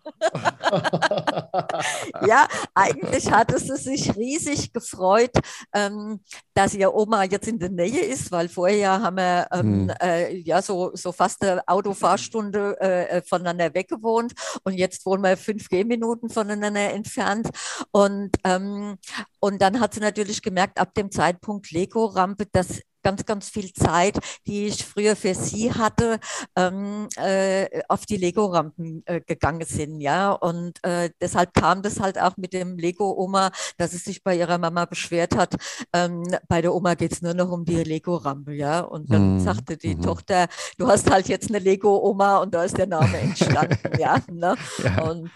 [2.26, 5.32] ja, eigentlich hatte sie sich riesig gefreut,
[5.74, 6.20] ähm,
[6.54, 9.92] dass ihr Oma jetzt in der Nähe ist, weil vorher haben wir ähm, hm.
[10.00, 14.32] äh, ja so, so fast eine Autofahrstunde äh, äh, voneinander weg gewohnt
[14.64, 17.48] und jetzt wohnen wir fünf Gehminuten voneinander entfernt.
[17.90, 18.96] Und, ähm,
[19.40, 24.18] und dann hat sie natürlich gemerkt, ab dem Zeitpunkt Lego-Rampe, dass ganz, ganz viel Zeit,
[24.48, 26.18] die ich früher für sie hatte,
[26.56, 30.00] ähm, äh, auf die Lego-Rampen äh, gegangen sind.
[30.00, 34.36] Ja, und äh, deshalb kam das halt auch mit dem Lego-Oma, dass sie sich bei
[34.36, 35.54] ihrer Mama beschwert hat.
[35.92, 38.54] Ähm, bei der Oma geht es nur noch um die Lego-Rampe.
[38.54, 39.40] Ja, und dann mhm.
[39.40, 40.02] sagte die mhm.
[40.02, 43.78] Tochter, du hast halt jetzt eine Lego-Oma und da ist der Name entstanden.
[44.00, 44.56] ja, ne?
[44.82, 45.02] ja.
[45.04, 45.30] Und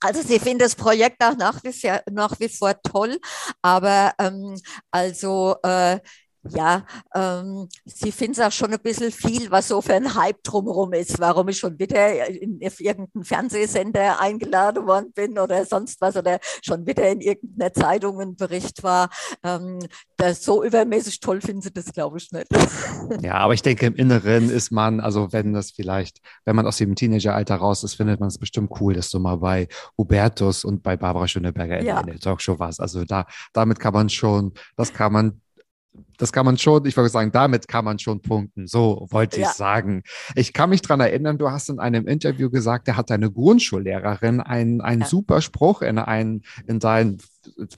[0.00, 3.18] also sie findet das Projekt auch nach wie, vor, nach wie vor toll,
[3.60, 4.54] aber ähm,
[4.92, 5.98] also äh,
[6.50, 6.84] ja,
[7.14, 10.92] ähm, sie finden es auch schon ein bisschen viel, was so für ein Hype drumherum
[10.92, 16.16] ist, warum ich schon wieder in, in irgendeinen Fernsehsender eingeladen worden bin oder sonst was
[16.16, 19.10] oder schon wieder in irgendeiner Zeitung ein Bericht war.
[19.42, 19.80] Ähm,
[20.16, 22.46] das so übermäßig toll finden sie das, glaube ich, nicht.
[23.22, 26.76] Ja, aber ich denke, im Inneren ist man, also wenn das vielleicht, wenn man aus
[26.76, 30.82] dem Teenageralter raus ist, findet man es bestimmt cool, dass du mal bei Hubertus und
[30.82, 32.00] bei Barbara Schöneberger ja.
[32.00, 32.80] in der Talkshow warst.
[32.80, 35.40] Also da, damit kann man schon, das kann man
[36.18, 38.66] das kann man schon, ich würde sagen, damit kann man schon punkten.
[38.66, 39.48] So wollte ja.
[39.48, 40.02] ich sagen.
[40.34, 44.40] Ich kann mich daran erinnern, du hast in einem Interview gesagt, da hat deine Grundschullehrerin
[44.40, 45.06] einen, einen ja.
[45.06, 47.18] super Spruch in, ein, in dein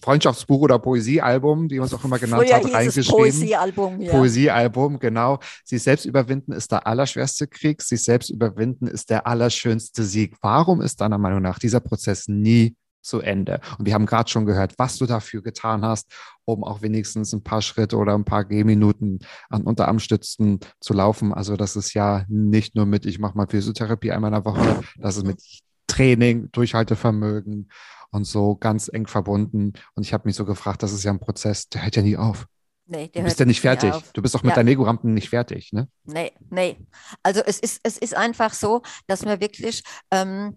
[0.00, 3.12] Freundschaftsbuch oder Poesiealbum, wie man es auch immer genannt Früher hat, reingeschrieben.
[3.12, 4.10] Poesiealbum, ja.
[4.10, 5.38] Poesiealbum, genau.
[5.64, 10.36] Sich selbst überwinden ist der allerschwerste Krieg, sich selbst überwinden ist der allerschönste Sieg.
[10.40, 13.60] Warum ist deiner Meinung nach dieser Prozess nie zu Ende.
[13.78, 16.10] Und wir haben gerade schon gehört, was du dafür getan hast,
[16.44, 21.32] um auch wenigstens ein paar Schritte oder ein paar Gehminuten an Unterarmstützen zu laufen.
[21.32, 24.82] Also das ist ja nicht nur mit, ich mache mal Physiotherapie einmal in der Woche,
[24.96, 25.40] das ist mit
[25.86, 27.68] Training, Durchhaltevermögen
[28.10, 29.72] und so ganz eng verbunden.
[29.94, 32.16] Und ich habe mich so gefragt, das ist ja ein Prozess, der hört ja nie
[32.16, 32.46] auf.
[32.86, 33.92] nee, du bist ja nicht fertig.
[34.12, 34.56] Du bist doch mit ja.
[34.56, 35.88] deinen Lego-Rampen nicht fertig, ne?
[36.04, 36.76] Nee, nee.
[37.22, 40.56] Also es ist, es ist einfach so, dass man wirklich ähm,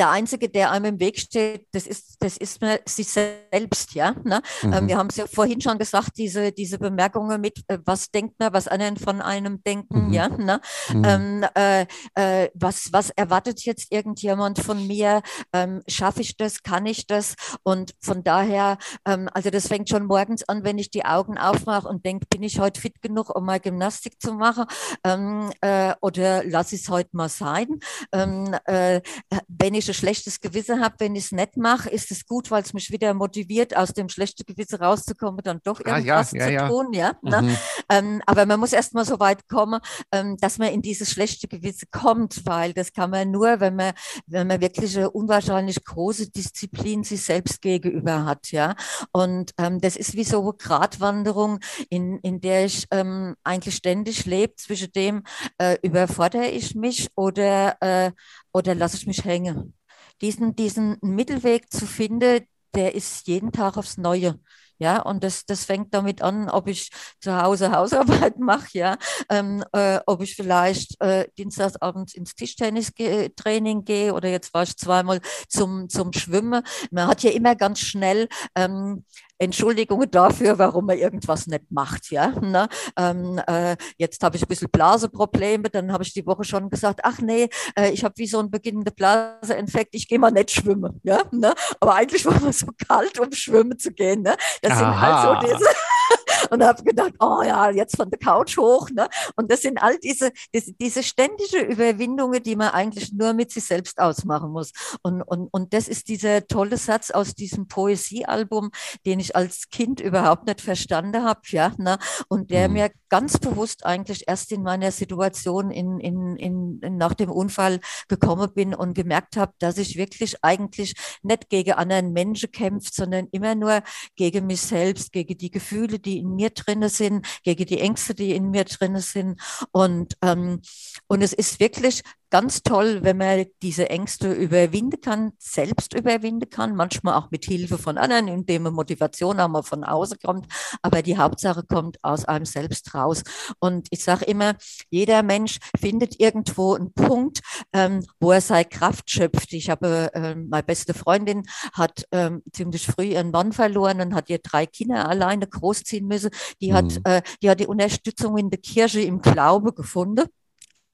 [0.00, 4.14] der Einzige, der einem im Weg steht, das ist, das ist man sich selbst, ja.
[4.24, 4.40] Ne?
[4.62, 4.72] Mhm.
[4.72, 8.40] Ähm, wir haben es ja vorhin schon gesagt, diese, diese Bemerkungen mit, äh, was denkt
[8.40, 10.12] man, was anderen von einem denken, Mhm.
[10.12, 10.28] ja.
[10.28, 10.60] Ne?
[10.88, 11.04] Mhm.
[11.04, 15.20] Ähm, äh, äh, was, was erwartet jetzt irgendjemand von mir?
[15.52, 16.62] Ähm, Schaffe ich das?
[16.62, 17.34] Kann ich das?
[17.62, 21.86] Und von daher, ähm, also das fängt schon morgens an, wenn ich die Augen aufmache
[21.86, 24.64] und denke, bin ich heute fit genug, um mal Gymnastik zu machen?
[25.04, 27.80] Ähm, äh, oder lasse ich es heute mal sein?
[28.12, 29.02] Ähm, äh,
[29.48, 32.62] wenn ich ein schlechtes Gewissen habe, wenn ich es nicht mache, ist es gut, weil
[32.62, 36.68] es mich wieder motiviert, aus dem schlechten Gewissen rauszukommen, dann doch Ah, ja, irgendwas ja,
[36.68, 37.16] zu tun, ja.
[37.22, 37.42] Ne?
[37.42, 37.56] Mhm.
[37.88, 39.80] Ähm, aber man muss erst mal so weit kommen,
[40.12, 43.92] ähm, dass man in dieses schlechte Gewissen kommt, weil das kann man nur, wenn man,
[44.26, 48.74] wenn man wirklich eine unwahrscheinlich große Disziplin sich selbst gegenüber hat, ja.
[49.12, 54.26] Und ähm, das ist wie so eine Gratwanderung, in, in der ich ähm, eigentlich ständig
[54.26, 55.22] lebe, zwischen dem,
[55.58, 58.12] äh, überfordere ich mich oder, äh,
[58.52, 59.74] oder lasse ich mich hängen.
[60.20, 64.38] Diesen, diesen Mittelweg zu finden, der ist jeden Tag aufs Neue.
[64.78, 68.96] Ja, und das, das fängt damit an, ob ich zu Hause Hausarbeit mache, ja,
[69.28, 75.20] ähm, äh, ob ich vielleicht äh, dienstagsabends ins Tischtennistraining gehe oder jetzt war ich zweimal
[75.48, 76.62] zum, zum Schwimmen.
[76.90, 79.04] Man hat ja immer ganz schnell ähm,
[79.40, 82.10] Entschuldigungen dafür, warum man irgendwas nicht macht.
[82.10, 82.28] Ja?
[82.40, 82.68] Ne?
[82.96, 87.00] Ähm, äh, jetzt habe ich ein bisschen Blaseprobleme, dann habe ich die Woche schon gesagt,
[87.02, 91.00] ach nee, äh, ich habe wie so einen beginnenden Blaseinfekt, ich gehe mal nicht schwimmen.
[91.02, 91.22] Ja?
[91.32, 91.54] Ne?
[91.80, 94.22] Aber eigentlich war mir so kalt, um schwimmen zu gehen.
[94.22, 94.36] Ne?
[94.60, 95.64] Das sind halt so diese
[96.50, 98.90] und habe gedacht, oh ja, jetzt von der Couch hoch.
[98.90, 99.08] Ne?
[99.36, 103.64] Und das sind all diese, diese, diese ständige Überwindungen, die man eigentlich nur mit sich
[103.64, 104.72] selbst ausmachen muss.
[105.02, 108.70] Und, und, und das ist dieser tolle Satz aus diesem Poesiealbum,
[109.06, 111.98] den ich als Kind überhaupt nicht verstanden habe, ja, ne?
[112.28, 112.74] und der Mhm.
[112.74, 117.80] mir ganz bewusst eigentlich erst in meiner Situation in, in, in, in, nach dem Unfall
[118.08, 123.26] gekommen bin und gemerkt habe, dass ich wirklich eigentlich nicht gegen anderen Menschen kämpfe, sondern
[123.32, 123.82] immer nur
[124.16, 128.34] gegen mich selbst, gegen die Gefühle, die in mir drinne sind, gegen die Ängste, die
[128.34, 129.40] in mir drinne sind.
[129.72, 130.60] Und, ähm,
[131.08, 136.76] und es ist wirklich ganz toll, wenn man diese Ängste überwinden kann, selbst überwinden kann,
[136.76, 140.46] manchmal auch mit Hilfe von anderen, indem man Motivation auch mal von außen kommt.
[140.82, 143.22] Aber die Hauptsache kommt aus einem selbst raus.
[143.58, 144.54] Und ich sage immer,
[144.90, 147.40] jeder Mensch findet irgendwo einen Punkt,
[147.72, 149.52] ähm, wo er seine Kraft schöpft.
[149.52, 154.30] Ich habe, äh, meine beste Freundin hat ähm, ziemlich früh ihren Mann verloren und hat
[154.30, 156.30] ihr drei Kinder alleine großziehen müssen.
[156.60, 157.00] Die hat, Mhm.
[157.04, 160.26] äh, die hat die Unterstützung in der Kirche im Glaube gefunden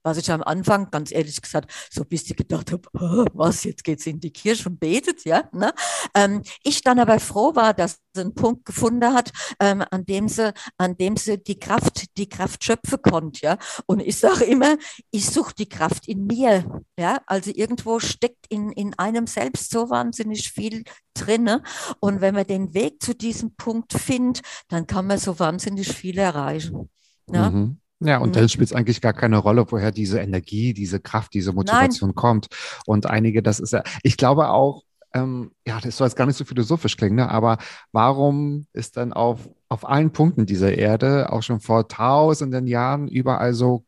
[0.07, 3.83] was ich am Anfang, ganz ehrlich gesagt, so ein bisschen gedacht habe, "Ah, was, jetzt
[3.83, 5.49] geht sie in die Kirche und betet, ja.
[5.53, 5.73] Ne?
[6.15, 10.29] Ähm, ich dann aber froh war, dass sie einen Punkt gefunden hat, ähm, an dem
[10.29, 13.59] sie, an dem sie die Kraft, die Kraft schöpfen konnte, ja.
[13.87, 14.77] Und ich sage immer,
[15.11, 17.21] ich suche die Kraft in mir, ja.
[17.27, 21.65] Also irgendwo steckt in, in einem selbst so wahnsinnig viel drinne.
[21.99, 26.17] Und wenn man den Weg zu diesem Punkt findet, dann kann man so wahnsinnig viel
[26.19, 26.91] erreichen.
[27.29, 27.51] Ja.
[27.51, 27.81] Mhm.
[28.01, 28.33] Ja, und Mhm.
[28.33, 32.49] dann spielt es eigentlich gar keine Rolle, woher diese Energie, diese Kraft, diese Motivation kommt.
[32.87, 34.83] Und einige, das ist ja, ich glaube auch,
[35.15, 37.31] ähm, ja, das soll jetzt gar nicht so philosophisch klingen, ne?
[37.31, 37.57] aber
[37.93, 43.55] warum ist dann auf, auf allen Punkten dieser Erde auch schon vor tausenden Jahren überall
[43.55, 43.85] so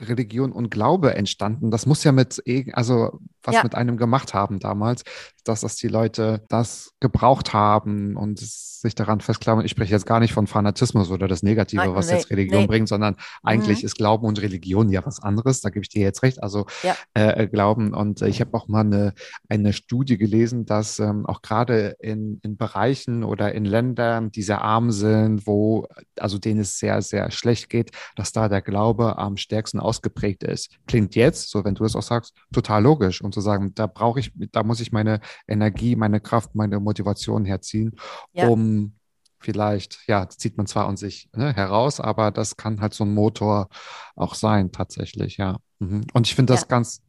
[0.00, 1.70] Religion und Glaube entstanden?
[1.70, 2.42] Das muss ja mit,
[2.72, 3.62] also was Ja.
[3.62, 5.02] mit einem gemacht haben damals,
[5.44, 9.64] dass, dass die Leute das gebraucht haben und sich daran festklammern.
[9.64, 12.62] Ich spreche jetzt gar nicht von Fanatismus oder das Negative, Nein, was nee, jetzt Religion
[12.62, 12.66] nee.
[12.66, 13.86] bringt, sondern eigentlich Mhm.
[13.86, 15.60] ist Glauben und Religion ja was anderes.
[15.60, 16.42] Da gebe ich dir jetzt recht.
[16.42, 16.96] Also Ja.
[17.14, 17.92] äh, Glauben.
[17.94, 19.12] Und äh, ich habe auch mal eine,
[19.48, 24.62] eine Studie gelesen, dass ähm, auch gerade in, in Bereichen oder in Ländern, die sehr
[24.62, 25.86] arm sind, wo,
[26.18, 30.70] also denen es sehr, sehr schlecht geht, dass da der Glaube am stärksten ausgeprägt ist.
[30.86, 33.20] Klingt jetzt, so wenn du es auch sagst, total logisch.
[33.22, 37.44] Und zu sagen, da brauche ich, da muss ich meine Energie, meine Kraft, meine Motivation
[37.44, 37.96] herziehen,
[38.32, 38.48] Ja.
[38.48, 38.94] um
[39.38, 43.04] vielleicht, ja, das zieht man zwar an sich ne, heraus, aber das kann halt so
[43.04, 43.68] ein Motor
[44.14, 45.56] auch sein, tatsächlich, ja.
[45.78, 46.02] Mhm.
[46.12, 46.66] Und ich finde das Ja.
[46.68, 47.00] ganz,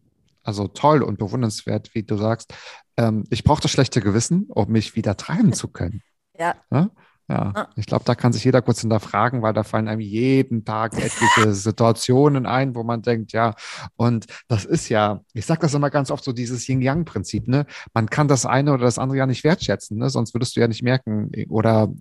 [0.43, 2.53] also toll und bewundernswert, wie du sagst.
[2.97, 6.01] Ähm, ich brauche das schlechte Gewissen, um mich wieder treiben zu können.
[6.39, 6.55] Ja.
[6.69, 6.89] Ne?
[7.31, 7.69] Ja, Ah.
[7.77, 11.53] ich glaube, da kann sich jeder kurz hinterfragen, weil da fallen einem jeden Tag etliche
[11.53, 13.55] Situationen ein, wo man denkt, ja,
[13.95, 17.65] und das ist ja, ich sage das immer ganz oft so, dieses Yin-Yang-Prinzip, ne?
[17.93, 20.09] Man kann das eine oder das andere ja nicht wertschätzen, ne?
[20.09, 21.93] Sonst würdest du ja nicht merken, oder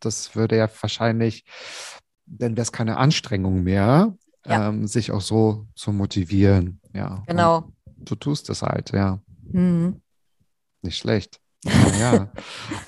[0.00, 1.44] das würde ja wahrscheinlich,
[2.24, 4.14] dann wäre es keine Anstrengung mehr,
[4.46, 4.68] Ja.
[4.70, 6.80] ähm, sich auch so zu motivieren.
[6.94, 7.68] Ja, Genau.
[7.98, 9.18] Und du tust es halt, ja,
[9.52, 10.00] Mhm.
[10.80, 11.40] nicht schlecht.
[11.98, 12.28] Ja,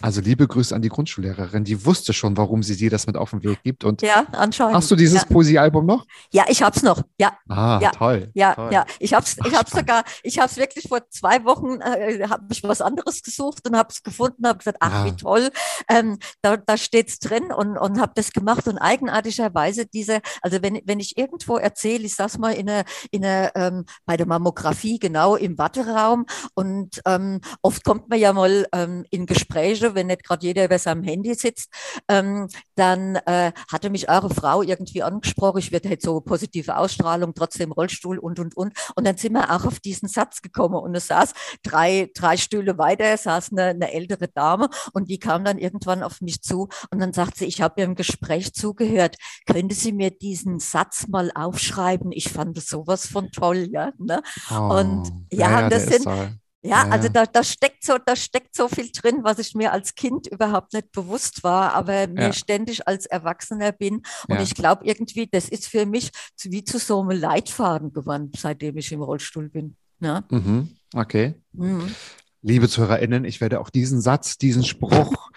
[0.00, 3.30] also liebe Grüße an die Grundschullehrerin, die wusste schon, warum sie dir das mit auf
[3.30, 3.82] den Weg gibt.
[3.82, 4.76] Und Ja, anscheinend.
[4.76, 5.26] hast du dieses ja.
[5.28, 6.06] Poesiealbum noch?
[6.32, 7.02] ja, ich hab's noch.
[7.18, 8.30] Ja, Ah, Ja, toll.
[8.34, 8.72] Ja, toll.
[8.72, 9.88] ja, ich hab's, Ach, ich hab's spannend.
[9.88, 14.04] sogar, ich hab's wirklich vor zwei Wochen, äh, habe ich was anderes gesucht und hab's
[14.04, 15.04] gefunden, habe gesagt, ach Ja.
[15.06, 15.50] wie toll,
[15.88, 20.80] ähm, da, da steht's drin und und habe das gemacht und eigenartigerweise diese, also wenn
[20.84, 25.00] wenn ich irgendwo erzähle, ich saß mal in einer in einer ähm, bei der Mammographie
[25.00, 26.24] genau im Warteraum
[26.54, 30.78] und ähm, oft kommt man ja mal ähm, in Gespräche, wenn nicht gerade jeder über
[30.78, 31.68] seinem Handy sitzt,
[32.08, 37.34] ähm, dann äh, hatte mich eure Frau irgendwie angesprochen, ich werde halt so positive Ausstrahlung,
[37.34, 38.72] trotzdem Rollstuhl und, und, und.
[38.96, 41.32] Und dann sind wir auch auf diesen Satz gekommen und es saß
[41.62, 46.20] drei, drei Stühle weiter, saß eine, eine ältere Dame und die kam dann irgendwann auf
[46.20, 50.58] mich zu und dann sagt sie, ich habe ihrem Gespräch zugehört, könnte sie mir diesen
[50.58, 52.12] Satz mal aufschreiben?
[52.12, 53.92] Ich fand es sowas von toll, ja.
[53.98, 54.22] Ne?
[54.50, 56.34] Und Oh, ja, das sind- toll.
[56.62, 59.72] Ja, Ja, also da, da steckt so, da steckt so viel drin, was ich mir
[59.72, 62.32] als Kind überhaupt nicht bewusst war, aber mir Ja.
[62.34, 64.02] ständig als Erwachsener bin.
[64.28, 64.42] Und Ja.
[64.42, 68.76] ich glaube irgendwie, das ist für mich zu- wie zu so einem Leitfaden geworden, seitdem
[68.76, 69.76] ich im Rollstuhl bin.
[70.00, 70.22] Ja.
[70.30, 70.76] Mhm.
[70.94, 71.34] Okay.
[71.52, 71.94] Mhm.
[72.42, 74.90] Liebe ZuhörerInnen, ich werde auch diesen Satz, diesen Spruch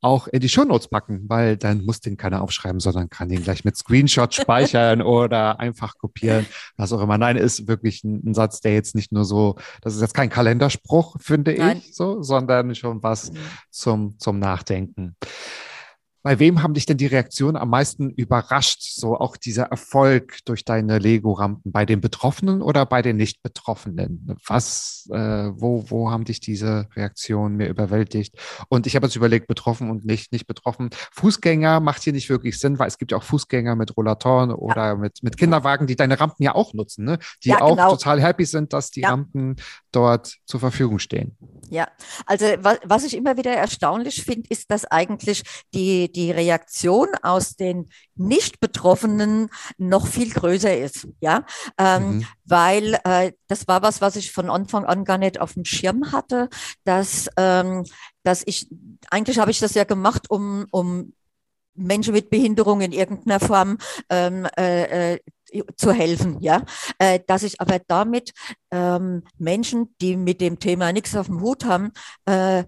[0.00, 3.64] auch in die Shownotes packen, weil dann muss den keiner aufschreiben, sondern kann den gleich
[3.64, 7.18] mit Screenshot speichern oder einfach kopieren, was auch immer.
[7.18, 10.30] Nein, ist wirklich ein, ein Satz, der jetzt nicht nur so, das ist jetzt kein
[10.30, 11.78] Kalenderspruch, finde Nein.
[11.78, 13.36] ich, so, sondern schon was Mhm.
[13.70, 15.16] zum, zum Nachdenken.
[16.26, 18.82] Bei wem haben dich denn die Reaktionen am meisten überrascht?
[18.82, 24.36] So auch dieser Erfolg durch deine Lego-Rampen bei den Betroffenen oder bei den Nicht-Betroffenen?
[24.44, 25.18] Was, äh,
[25.54, 28.34] wo, wo haben dich diese Reaktionen mehr überwältigt?
[28.68, 30.90] Und ich habe jetzt überlegt, betroffen und nicht, nicht betroffen.
[31.12, 34.96] Fußgänger macht hier nicht wirklich Sinn, weil es gibt ja auch Fußgänger mit Rollatoren oder
[34.96, 37.20] mit, mit Kinderwagen, die deine Rampen ja auch nutzen, ne?
[37.44, 37.90] Die Ja, auch genau.
[37.90, 39.10] total happy sind, dass die Ja.
[39.10, 39.54] Rampen
[39.92, 41.36] dort zur Verfügung stehen.
[41.70, 41.88] Ja,
[42.26, 47.56] also was, was ich immer wieder erstaunlich finde, ist, dass eigentlich die, die Reaktion aus
[47.56, 49.48] den Nicht-Betroffenen
[49.78, 51.06] noch viel größer ist.
[51.20, 51.44] Ja,
[51.78, 52.26] ähm, Mhm.
[52.44, 56.12] weil äh, das war was, was ich von Anfang an gar nicht auf dem Schirm
[56.12, 56.48] hatte,
[56.84, 57.84] dass, ähm,
[58.22, 58.68] dass ich,
[59.10, 61.12] eigentlich habe ich das ja gemacht, um, um
[61.74, 65.20] Menschen mit Behinderung in irgendeiner Form ähm, äh, äh,
[65.76, 66.64] zu helfen, ja,
[66.98, 68.32] äh, dass ich aber damit
[68.70, 71.92] ähm, Menschen, die mit dem Thema nichts auf dem Hut haben,
[72.24, 72.64] äh,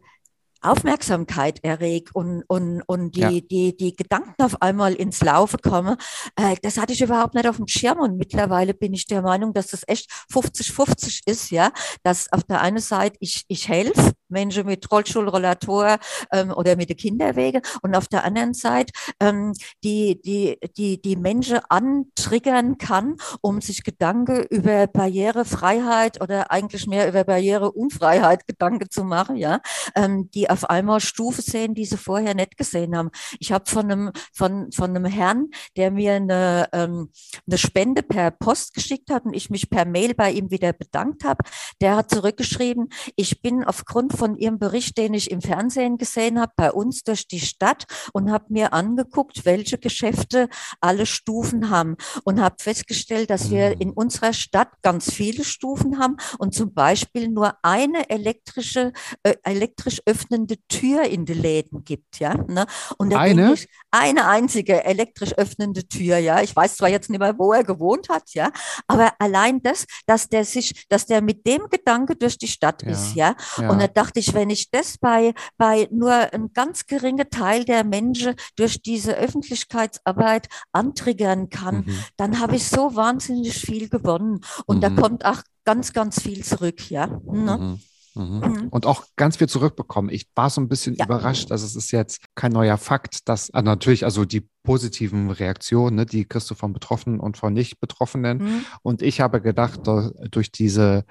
[0.60, 3.30] Aufmerksamkeit erregt und, und, und die, Ja.
[3.30, 5.96] die, die Gedanken auf einmal ins Laufen kommen.
[6.36, 9.52] Äh, das hatte ich überhaupt nicht auf dem Schirm und mittlerweile bin ich der Meinung,
[9.52, 14.66] dass das echt 50-50 ist, ja, dass auf der einen Seite ich, ich helfe Menschen
[14.66, 15.98] mit Rollstuhl, Rollator
[16.32, 19.52] ähm, oder mit den Kinderwegen und auf der anderen Seite ähm,
[19.84, 27.08] die, die, die, die Menschen antriggern kann, um sich Gedanken über Barrierefreiheit oder eigentlich mehr
[27.08, 29.60] über Barriereunfreiheit Gedanken zu machen, ja,
[29.94, 33.10] ähm, die auf einmal Stufe sehen, die sie vorher nicht gesehen haben.
[33.38, 37.10] Ich habe von einem, von, von einem Herrn, der mir eine, ähm,
[37.46, 41.24] eine Spende per Post geschickt hat und ich mich per Mail bei ihm wieder bedankt
[41.24, 41.44] habe,
[41.80, 46.52] der hat zurückgeschrieben, ich bin aufgrund von Ihrem Bericht, den ich im Fernsehen gesehen habe,
[46.56, 50.48] bei uns durch die Stadt und habe mir angeguckt, welche Geschäfte
[50.80, 53.80] alle Stufen haben und habe festgestellt, dass wir Mhm.
[53.80, 58.92] in unserer Stadt ganz viele Stufen haben und zum Beispiel nur eine elektrische,
[59.22, 62.34] äh, elektrisch öffnende Tür in den Läden gibt, ja.
[62.34, 62.66] Ne?
[62.98, 63.54] Und Eine?
[63.54, 66.40] ich, eine einzige elektrisch öffnende Tür, ja.
[66.42, 68.50] Ich weiß zwar jetzt nicht mehr, wo er gewohnt hat, ja,
[68.86, 72.90] aber allein das, dass der sich, dass der mit dem Gedanke durch die Stadt Ja,
[72.90, 73.34] ist, ja.
[73.58, 73.70] Ja.
[73.70, 77.84] Und da dachte ich, wenn ich das bei, bei nur ein ganz geringer Teil der
[77.84, 81.98] Menschen durch diese Öffentlichkeitsarbeit antriggern kann, Mhm.
[82.16, 84.40] dann habe ich so wahnsinnig viel gewonnen.
[84.66, 84.96] Und da Mhm.
[84.96, 87.06] kommt auch ganz, ganz viel zurück, ja.
[87.06, 87.58] Ne?
[87.58, 87.80] Mhm.
[88.14, 88.68] Mhm.
[88.70, 90.10] Und auch ganz viel zurückbekommen.
[90.10, 91.04] Ich war so ein bisschen Ja.
[91.04, 95.94] überrascht, also es ist jetzt kein neuer Fakt, dass ah, natürlich, also die positiven Reaktionen,
[95.96, 98.38] ne, die kriegst du von Betroffenen und von Nicht-Betroffenen.
[98.38, 98.64] Mhm.
[98.82, 101.04] Und ich habe gedacht, da- durch diese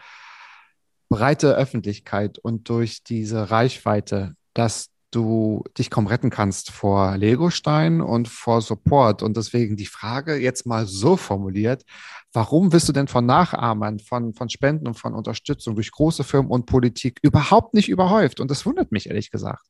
[1.09, 8.27] breite Öffentlichkeit und durch diese Reichweite, dass du dich kaum retten kannst vor Legostein und
[8.27, 9.23] vor Support.
[9.23, 11.83] Und deswegen die Frage jetzt mal so formuliert,
[12.33, 16.51] warum wirst du denn von Nachahmern, von, von Spenden und von Unterstützung durch große Firmen
[16.51, 18.39] und Politik überhaupt nicht überhäuft?
[18.39, 19.65] Und das wundert mich ehrlich gesagt.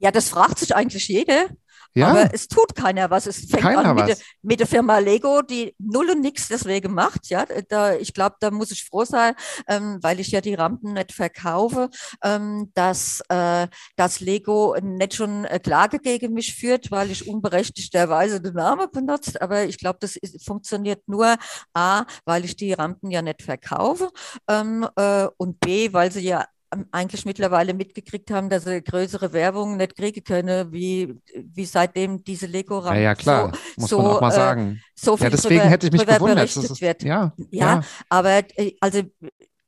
[0.00, 1.46] Ja, das fragt sich eigentlich jeder,
[1.94, 3.26] Ja, aber es tut keiner was.
[3.26, 4.18] Es fängt Keiner an mit, was.
[4.18, 7.28] der- mit der Firma Lego, die null und nichts deswegen macht.
[7.30, 9.34] Ja, da, ich glaube, da muss ich froh sein,
[9.68, 11.90] ähm, weil ich ja die Rampen nicht verkaufe,
[12.22, 18.40] ähm, dass, äh, dass Lego nicht schon äh, Klage gegen mich führt, weil ich unberechtigterweise
[18.40, 19.40] den Namen benutzt.
[19.42, 21.36] Aber ich glaube, das ist, funktioniert nur
[21.74, 24.10] A, weil ich die Rampen ja nicht verkaufe
[24.48, 26.46] ähm, äh, und B, weil sie ja
[26.92, 32.46] eigentlich mittlerweile mitgekriegt haben, dass sie größere Werbung nicht kriegen können, wie, wie seitdem diese
[32.46, 34.80] Lego-Rampen Ja, ja, klar, so, muss so, man auch mal äh, sagen.
[34.94, 36.44] so viel Ja, deswegen drüber, hätte ich mich gewundert.
[36.56, 37.02] Ist, wird.
[37.02, 39.02] ja, Ja, aber äh, also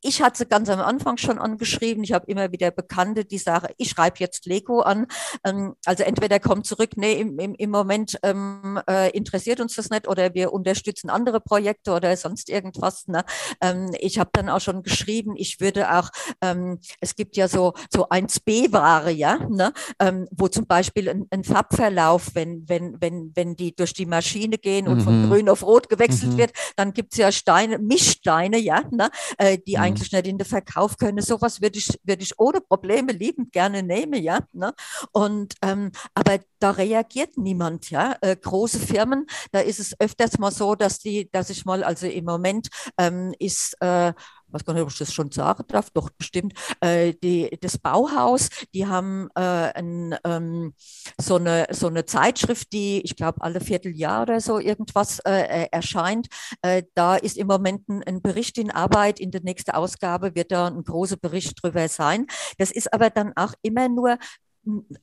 [0.02, 2.04] ich hatte sie ganz am Anfang schon angeschrieben.
[2.04, 5.06] Ich habe immer wieder Bekannte, die sagen, ich schreibe jetzt Lego an.
[5.44, 9.90] Ähm, also entweder kommt zurück, nee, im, im, im Moment ähm, äh, interessiert uns das
[9.90, 13.06] nicht oder wir unterstützen andere Projekte oder sonst irgendwas.
[13.06, 13.24] Ne?
[13.60, 17.74] Ähm, ich habe dann auch schon geschrieben, ich würde auch, ähm, es gibt ja so,
[17.90, 19.72] so 1b-Ware, ja, ne?
[20.00, 24.58] ähm, wo zum Beispiel ein, ein Farbverlauf, wenn, wenn, wenn, wenn die durch die Maschine
[24.58, 25.28] gehen und von Mhm.
[25.28, 26.38] grün auf rot gewechselt Mhm.
[26.38, 29.10] wird, dann gibt es ja Steine, Mischsteine, ja, ne?
[29.38, 29.82] äh, die Mhm.
[29.92, 31.22] Eigentlich nicht in den Verkauf können.
[31.22, 34.40] Sowas würde ich, würde ich ohne Probleme liebend gerne nehmen, ja.
[34.52, 34.72] Ne?
[35.12, 38.16] Und ähm, aber da reagiert niemand, ja.
[38.20, 42.06] Äh, große Firmen, da ist es öfters mal so, dass die, dass ich mal, also
[42.06, 42.68] im Moment
[42.98, 44.12] ähm, ist äh,
[44.52, 48.48] weiß gar nicht, ob ich das schon sagen darf, doch bestimmt, äh, die, das Bauhaus,
[48.74, 50.74] die haben äh, ein, ähm,
[51.20, 55.68] so, eine, so eine Zeitschrift, die, ich glaube, alle Vierteljahr oder so irgendwas äh, äh,
[55.70, 56.28] erscheint.
[56.62, 59.20] Äh, da ist im Moment ein, ein Bericht in Arbeit.
[59.20, 62.26] In der nächsten Ausgabe wird da ein großer Bericht drüber sein.
[62.58, 64.18] Das ist aber dann auch immer nur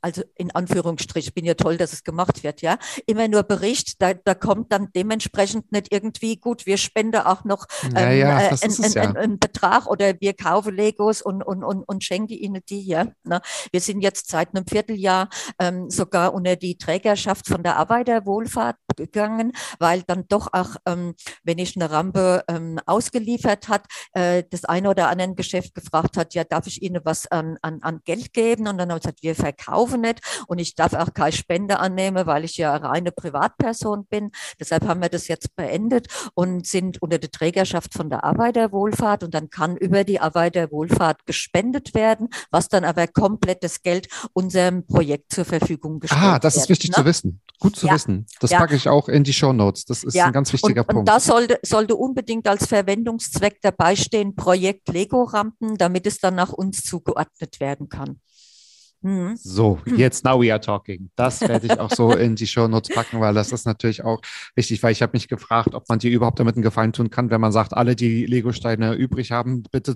[0.01, 4.13] also in Anführungsstrich, bin ja toll, dass es gemacht wird, ja, immer nur Bericht, da,
[4.13, 8.47] da kommt dann dementsprechend nicht irgendwie gut, wir spenden auch noch ähm, Ja, ja, äh,
[8.49, 9.03] einen es ja.
[9.03, 13.07] ein, ein Betrag oder wir kaufen Legos und, und, und, und schenken ihnen die, ja.
[13.23, 13.41] Ne?
[13.71, 15.29] Wir sind jetzt seit einem Vierteljahr
[15.59, 21.57] ähm, sogar unter die Trägerschaft von der Arbeiterwohlfahrt gegangen, weil dann doch auch, ähm, wenn
[21.57, 26.43] ich eine Rampe ähm, ausgeliefert hat, äh, das eine oder andere Geschäft gefragt hat, ja,
[26.43, 28.67] darf ich Ihnen was an, an, an Geld geben?
[28.67, 32.25] Und dann habe ich gesagt, wir verkaufen nicht und ich darf auch keine Spende annehmen,
[32.25, 34.31] weil ich ja reine Privatperson bin.
[34.59, 39.33] Deshalb haben wir das jetzt beendet und sind unter der Trägerschaft von der Arbeiterwohlfahrt und
[39.33, 45.33] dann kann über die Arbeiterwohlfahrt gespendet werden, was dann aber komplett das Geld unserem Projekt
[45.33, 46.31] zur Verfügung gestellt wird.
[46.33, 46.95] Ah, das ist wichtig ne?
[46.95, 47.41] zu wissen.
[47.59, 47.93] Gut zu Ja.
[47.93, 48.25] wissen.
[48.39, 48.59] Das Ja.
[48.59, 49.85] packe ich auch in die Show Notes.
[49.85, 50.99] Das ist ein ganz wichtiger und, Punkt.
[50.99, 56.53] Und da sollte, sollte unbedingt als Verwendungszweck dabei stehen, Projekt Lego-Rampen, damit es dann nach
[56.53, 58.21] uns zugeordnet werden kann.
[59.01, 59.37] Mhm.
[59.37, 61.09] So, jetzt now we are talking.
[61.15, 64.19] Das werde ich auch so in die Show Notes packen, weil das ist natürlich auch
[64.55, 67.29] wichtig, weil ich habe mich gefragt, ob man dir überhaupt damit einen Gefallen tun kann,
[67.29, 69.95] wenn man sagt, alle, die Lego-Steine übrig haben, bitte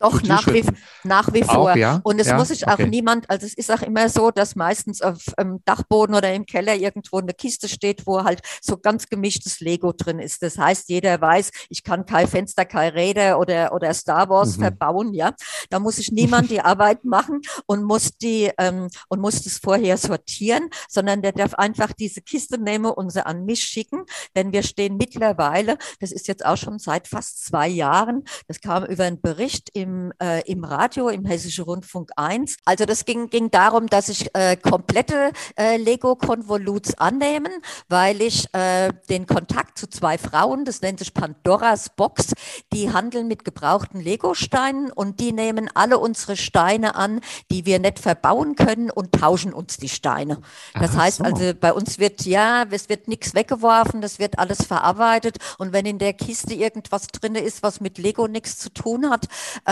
[0.00, 0.64] Doch, nach wie,
[1.04, 1.72] nach wie vor.
[1.72, 2.00] Auch, ja?
[2.04, 2.36] Und es Ja?
[2.36, 2.86] muss sich auch Okay.
[2.88, 6.74] niemand, also es ist auch immer so, dass meistens auf dem Dachboden oder im Keller
[6.76, 10.42] irgendwo eine Kiste steht, wo halt so ganz gemischtes Lego drin ist.
[10.42, 14.62] Das heißt, jeder weiß, ich kann kein Fenster, kein Räder oder, oder Star Wars Mhm.
[14.62, 15.32] verbauen, ja.
[15.70, 19.96] Da muss sich niemand die Arbeit machen und muss die, ähm, und muss das vorher
[19.96, 24.04] sortieren, sondern der darf einfach diese Kiste nehmen und sie an mich schicken,
[24.36, 28.84] denn wir stehen mittlerweile, das ist jetzt auch schon seit fast zwei Jahren, das kam
[28.84, 29.87] über einen Bericht im,
[30.22, 32.56] äh, im Radio, im Hessischen Rundfunk 1.
[32.64, 37.52] Also das ging, ging darum, dass ich äh, komplette äh, Lego-Konvoluts annehmen,
[37.88, 42.32] weil ich äh, den Kontakt zu zwei Frauen, das nennt sich Pandoras Box,
[42.72, 47.20] die handeln mit gebrauchten Lego-Steinen und die nehmen alle unsere Steine an,
[47.50, 50.38] die wir nicht verbauen können und tauschen uns die Steine.
[50.74, 51.24] Das Ach heißt so.
[51.24, 55.86] also, bei uns wird ja, es wird nichts weggeworfen, das wird alles verarbeitet und wenn
[55.86, 59.26] in der Kiste irgendwas drin ist, was mit Lego nichts zu tun hat,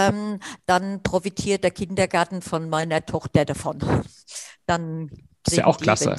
[0.08, 3.78] ähm, dann profitiert der Kindergarten von meiner Tochter davon.
[4.66, 5.08] Dann
[5.42, 6.16] Das ist ja auch die, klasse.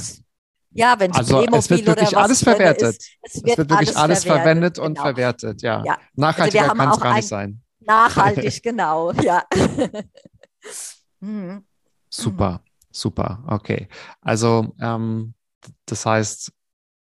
[0.72, 2.98] Ja, wenn es Also es wird wirklich alles verwertet.
[3.22, 5.02] es Es wird wirklich alles verwendet und genau.
[5.04, 5.84] verwertet, ja.
[5.86, 5.98] Ja.
[6.14, 7.62] Nachhaltiger Also wir haben kann es gar nicht sein.
[7.80, 9.44] Nachhaltig, genau, ja.
[11.20, 11.66] Mhm.
[12.10, 12.62] Super,
[12.92, 13.88] super, okay.
[14.22, 15.34] Also, ähm,
[15.86, 16.52] das heißt,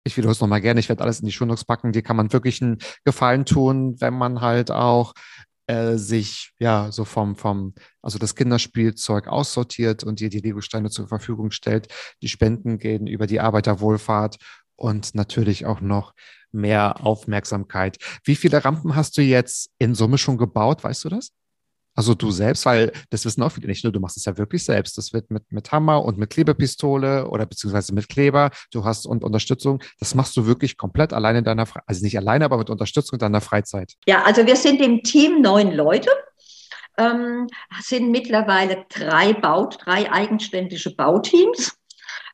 [0.04, 1.92] ich wiederhole es nochmal gerne, ich werde alles in die Shownotes packen.
[1.92, 5.12] Dir kann man wirklich einen Gefallen tun, wenn man halt auch
[5.66, 11.08] äh, sich ja so vom, vom, also das Kinderspielzeug aussortiert und dir die Lego-Steine zur
[11.08, 11.88] Verfügung stellt.
[12.22, 14.36] Die Spenden gehen über die Arbeiterwohlfahrt
[14.76, 16.14] und natürlich auch noch
[16.52, 17.98] mehr Aufmerksamkeit.
[18.24, 20.84] Wie viele Rampen hast du jetzt in Summe schon gebaut?
[20.84, 21.32] Weißt du das?
[21.96, 24.64] Also du selbst, weil das wissen auch viele nicht, nur du machst es ja wirklich
[24.64, 24.98] selbst.
[24.98, 28.50] Das wird mit, mit Hammer und mit Klebepistole oder beziehungsweise mit Kleber.
[28.70, 29.82] Du hast und Unterstützung.
[29.98, 31.88] Das machst du wirklich komplett alleine in deiner Freizeit.
[31.88, 33.94] Also nicht alleine, aber mit Unterstützung in deiner Freizeit.
[34.06, 36.10] Ja, also wir sind im Team neun Leute,
[36.98, 37.46] ähm,
[37.80, 41.78] sind mittlerweile drei Baut, drei eigenständige Bauteams.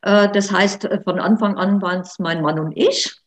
[0.02, 3.21] Äh, das heißt, von Anfang an waren es mein Mann und ich.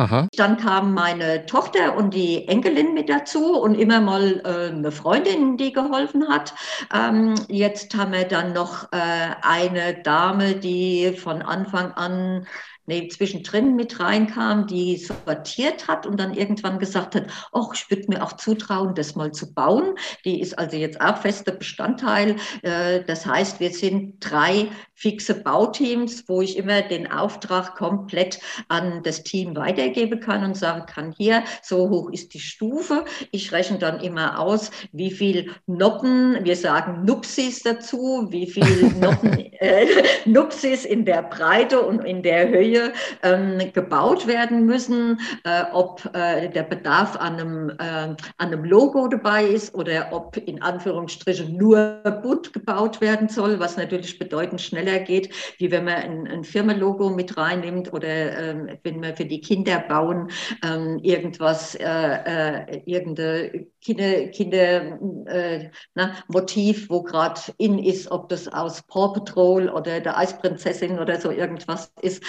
[0.00, 0.28] Aha.
[0.34, 5.58] Dann kam meine Tochter und die Enkelin mit dazu und immer mal äh, eine Freundin,
[5.58, 6.54] die geholfen hat.
[6.90, 12.46] Ähm, jetzt haben wir dann noch äh, eine Dame, die von Anfang an
[12.90, 18.06] nee, zwischendrin mit reinkam, die sortiert hat und dann irgendwann gesagt hat, ach, ich würde
[18.08, 19.94] mir auch zutrauen, das mal zu bauen.
[20.24, 22.34] Die ist also jetzt auch fester Bestandteil.
[22.62, 24.68] Äh, das heißt, wir sind drei
[25.00, 28.38] fixe Bauteams, wo ich immer den Auftrag komplett
[28.68, 33.04] an das Team weitergeben kann und sagen kann, hier, so hoch ist die Stufe.
[33.30, 39.38] Ich rechne dann immer aus, wie viel Noppen, wir sagen Nupsis dazu, wie viel Noppen,
[39.54, 39.86] äh,
[40.26, 42.79] Nupsis in der Breite und in der Höhe
[43.22, 49.08] ähm, gebaut werden müssen, äh, ob äh, der Bedarf an einem, äh, an einem Logo
[49.08, 55.00] dabei ist oder ob in Anführungsstrichen nur bunt gebaut werden soll, was natürlich bedeutend schneller
[55.00, 59.40] geht, wie wenn man ein, ein Firmenlogo mit reinnimmt oder ähm, wenn wir für die
[59.40, 60.30] Kinder bauen,
[60.64, 68.28] ähm, irgendwas, äh, äh, irgendein Kinder, Kinder äh, na, Motiv, wo gerade in ist, ob
[68.28, 72.22] das aus Paw Patrol oder der Eisprinzessin oder so irgendwas ist.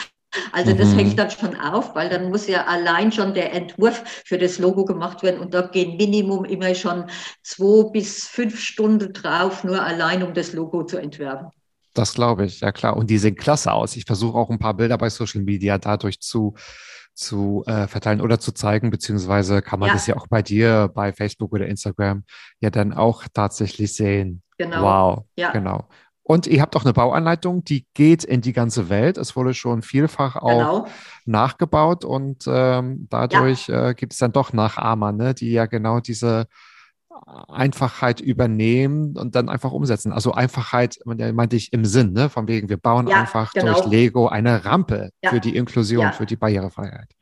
[0.51, 0.97] Also das mhm.
[0.97, 4.85] hängt dann schon auf, weil dann muss ja allein schon der Entwurf für das Logo
[4.85, 7.05] gemacht werden und da gehen Minimum immer schon
[7.43, 11.49] zwei bis fünf Stunden drauf, nur allein um das Logo zu entwerfen.
[11.93, 12.95] Das glaube ich, ja klar.
[12.95, 13.97] Und die sehen klasse aus.
[13.97, 16.55] Ich versuche auch ein paar Bilder bei Social Media dadurch zu,
[17.13, 19.93] zu äh, verteilen oder zu zeigen, beziehungsweise kann man ja.
[19.93, 22.23] das ja auch bei dir bei Facebook oder Instagram
[22.61, 24.41] ja dann auch tatsächlich sehen.
[24.57, 24.81] Genau.
[24.83, 25.25] Wow.
[25.35, 25.51] Ja.
[25.51, 25.89] Genau.
[26.31, 29.17] Und ihr habt auch eine Bauanleitung, die geht in die ganze Welt.
[29.17, 30.87] Es wurde schon vielfach auch genau.
[31.25, 33.89] nachgebaut und ähm, dadurch ja.
[33.89, 36.47] äh, gibt es dann doch Nachahmer, ne, die ja genau diese
[37.49, 40.13] Einfachheit übernehmen und dann einfach umsetzen.
[40.13, 42.29] Also Einfachheit, meinte ich im Sinn, ne?
[42.29, 43.73] von wegen, wir bauen ja, einfach genau.
[43.73, 45.31] durch Lego eine Rampe ja.
[45.31, 47.13] für die Inklusion, für die Barrierefreiheit.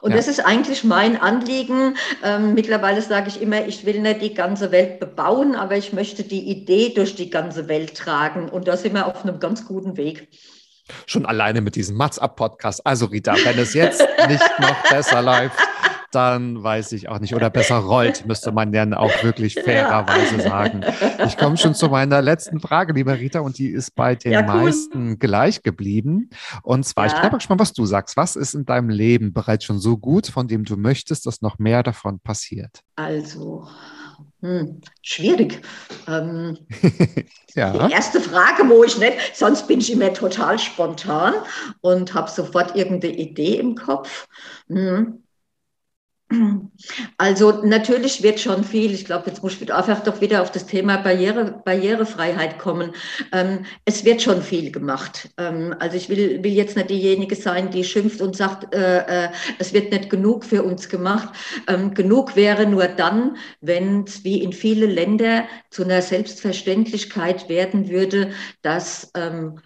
[0.00, 1.96] Und das ist eigentlich mein Anliegen.
[2.24, 6.24] Ähm, mittlerweile sage ich immer, ich will nicht die ganze Welt bebauen, aber ich möchte
[6.24, 8.48] die Idee durch die ganze Welt tragen.
[8.48, 10.28] Und da sind wir auf einem ganz guten Weg.
[11.06, 12.84] Schon alleine mit diesem Mats-Up-Podcast.
[12.86, 15.56] Also Rita, wenn es jetzt nicht noch besser läuft,
[16.14, 17.34] dann weiß ich auch nicht.
[17.34, 20.82] Oder besser rollt, müsste man dann auch wirklich fairerweise sagen.
[21.26, 24.40] Ich komme schon zu meiner letzten Frage, liebe Rita, und die ist bei den ja,
[24.40, 24.46] cool.
[24.46, 26.30] meisten gleich geblieben.
[26.62, 27.14] Und zwar, ja.
[27.14, 28.16] ich bin gespannt, was du sagst.
[28.16, 31.58] Was ist in deinem Leben bereits schon so gut, von dem du möchtest, dass noch
[31.58, 32.80] mehr davon passiert?
[32.96, 33.66] Also,
[34.42, 35.62] hm, schwierig.
[36.08, 36.58] Ähm,
[37.54, 37.86] ja.
[37.86, 41.34] Die erste Frage, wo ich nicht, sonst bin ich immer total spontan
[41.80, 44.26] und habe sofort irgendeine Idee im Kopf.
[44.68, 45.21] Hm.
[47.18, 50.66] Also natürlich wird schon viel, ich glaube, jetzt muss ich einfach doch wieder auf das
[50.66, 52.92] Thema Barriere, Barrierefreiheit kommen.
[53.32, 55.30] Ähm, es wird schon viel gemacht.
[55.38, 59.28] Ähm, also ich will, will jetzt nicht diejenige sein, die schimpft und sagt, äh, äh,
[59.58, 61.34] es wird nicht genug für uns gemacht.
[61.68, 67.88] Ähm, genug wäre nur dann, wenn es wie in viele Länder zu einer Selbstverständlichkeit werden
[67.88, 69.60] würde, dass ähm,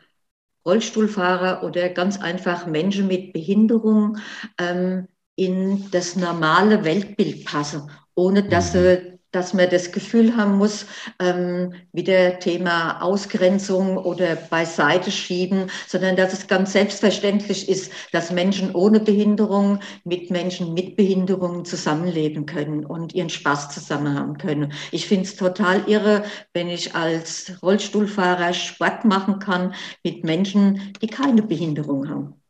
[0.67, 4.19] Rollstuhlfahrer oder ganz einfach Menschen mit Behinderung
[4.59, 5.07] ähm,
[5.37, 9.19] in das normale Weltbild passen, ohne dass, mhm.
[9.33, 10.87] dass man das Gefühl haben muss,
[11.21, 18.75] ähm, wieder Thema Ausgrenzung oder beiseite schieben, sondern dass es ganz selbstverständlich ist, dass Menschen
[18.75, 24.73] ohne Behinderung mit Menschen mit Behinderungen zusammenleben können und ihren Spaß zusammen haben können.
[24.91, 26.25] Ich finde es total irre,
[26.55, 32.41] wenn ich als Rollstuhlfahrer Sport machen kann mit Menschen, die keine Behinderung haben.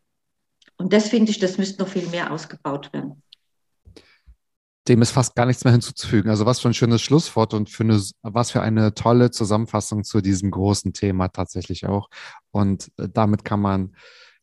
[0.78, 3.22] Und das finde ich, das müsste noch viel mehr ausgebaut werden.
[4.88, 6.30] Dem ist fast gar nichts mehr hinzuzufügen.
[6.30, 10.20] Also was für ein schönes Schlusswort und für eine, was für eine tolle Zusammenfassung zu
[10.20, 12.08] diesem großen Thema tatsächlich auch.
[12.52, 13.96] Und äh, damit kann man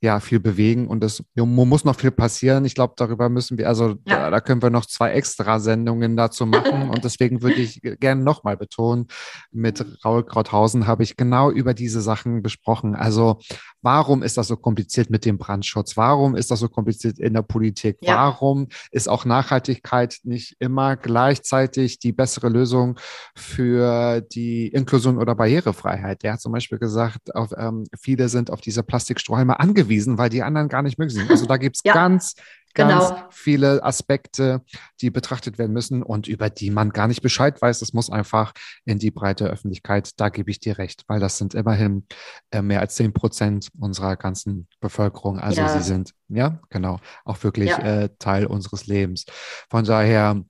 [0.04, 2.66] ja viel bewegen und es muss noch viel passieren.
[2.66, 4.18] Ich glaube, darüber müssen wir, also ja.
[4.24, 8.22] da, da, können wir noch zwei extra Sendungen dazu machen und deswegen würde ich gerne
[8.22, 9.08] nochmal betonen,
[9.52, 12.96] mit Raul Krauthausen habe ich genau über diese Sachen besprochen.
[12.96, 13.40] Also
[13.82, 15.96] warum ist das so kompliziert mit dem Brandschutz?
[15.96, 17.98] Warum ist das so kompliziert in der Politik?
[18.02, 18.18] Ja.
[18.18, 23.00] Warum ist auch Nachhaltigkeit nicht immer gleichzeitig die bessere Lösung
[23.36, 26.24] für die Inklusion oder Barrierefreiheit?
[26.24, 30.30] Der hat zum Beispiel gesagt, auf, ähm, viele sind auf diese Plastikstrohhalme angewiesen angewiesen, weil
[30.30, 31.30] die anderen gar nicht möglich sind.
[31.30, 32.36] Also da gibt es ja, ganz,
[32.74, 33.28] ganz genau.
[33.30, 34.62] viele Aspekte,
[35.02, 37.80] die betrachtet werden müssen und über die man gar nicht Bescheid weiß.
[37.80, 38.54] Das muss einfach
[38.86, 40.12] in die breite Öffentlichkeit.
[40.18, 42.08] Da gebe ich dir recht, weil das sind immerhin
[42.52, 45.40] äh, mehr als zehn Prozent unserer ganzen Bevölkerung.
[45.40, 45.70] Also ja.
[45.70, 47.80] sie sind, ja, genau, auch wirklich ja.
[47.80, 49.26] äh, Teil unseres Lebens.
[49.70, 50.44] Von daher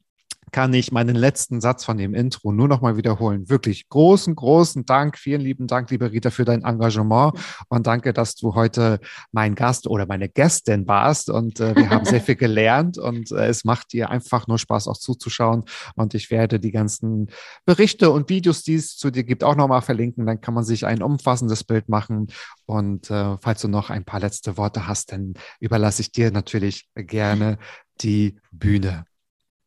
[0.53, 3.49] kann ich meinen letzten Satz von dem Intro nur noch mal wiederholen.
[3.49, 7.33] Wirklich großen, großen Dank, vielen lieben Dank, liebe Rita, für dein Engagement
[7.69, 8.99] und danke, dass du heute
[9.31, 13.47] mein Gast oder meine Gästin warst und äh, wir haben sehr viel gelernt und äh,
[13.47, 15.63] es macht dir einfach nur Spaß auch zuzuschauen
[15.95, 17.31] und ich werde die ganzen
[17.65, 20.27] Berichte und Videos, die es zu dir gibt, auch noch mal verlinken.
[20.27, 22.27] Dann kann man sich ein umfassendes Bild machen
[22.67, 26.87] und äh, falls du noch ein paar letzte Worte hast, dann überlasse ich dir natürlich
[26.95, 27.57] gerne
[28.01, 29.05] die Bühne.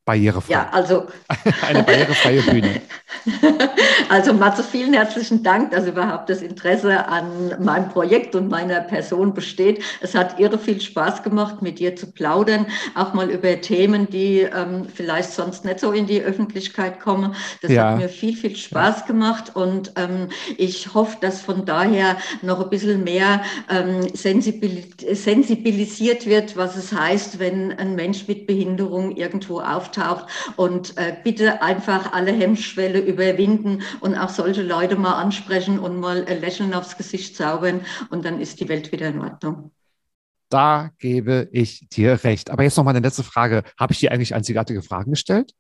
[0.07, 0.53] Barrierefrei.
[0.53, 1.07] Ja, also.
[1.69, 2.81] Eine barrierefreie Bühne.
[4.09, 9.35] Also Matze, vielen herzlichen Dank, dass überhaupt das Interesse an meinem Projekt und meiner Person
[9.35, 9.83] besteht.
[10.01, 14.43] Es hat irre viel Spaß gemacht, mit dir zu plaudern, auch mal über Themen, die
[14.43, 17.35] ähm, vielleicht sonst nicht so in die Öffentlichkeit kommen.
[17.63, 17.91] Das ja.
[17.91, 19.07] hat mir viel, viel Spaß ja.
[19.07, 26.57] gemacht und ähm, ich hoffe, dass von daher noch ein bisschen mehr ähm, sensibilisiert wird,
[26.57, 29.59] was es heißt, wenn ein Mensch mit Behinderung irgendwo
[29.97, 30.27] auftaucht
[30.57, 36.25] und äh, bitte einfach alle Hemmschwelle überwinden und auch solche Leute mal ansprechen und mal
[36.27, 37.81] ein Lächeln aufs Gesicht zaubern
[38.11, 39.73] und dann ist die Welt wieder in Ordnung.
[40.49, 42.51] Da gebe ich dir recht.
[42.51, 43.65] Aber jetzt noch mal eine letzte Frage.
[43.79, 45.53] Habe ich dir eigentlich einzigartige Fragen gestellt?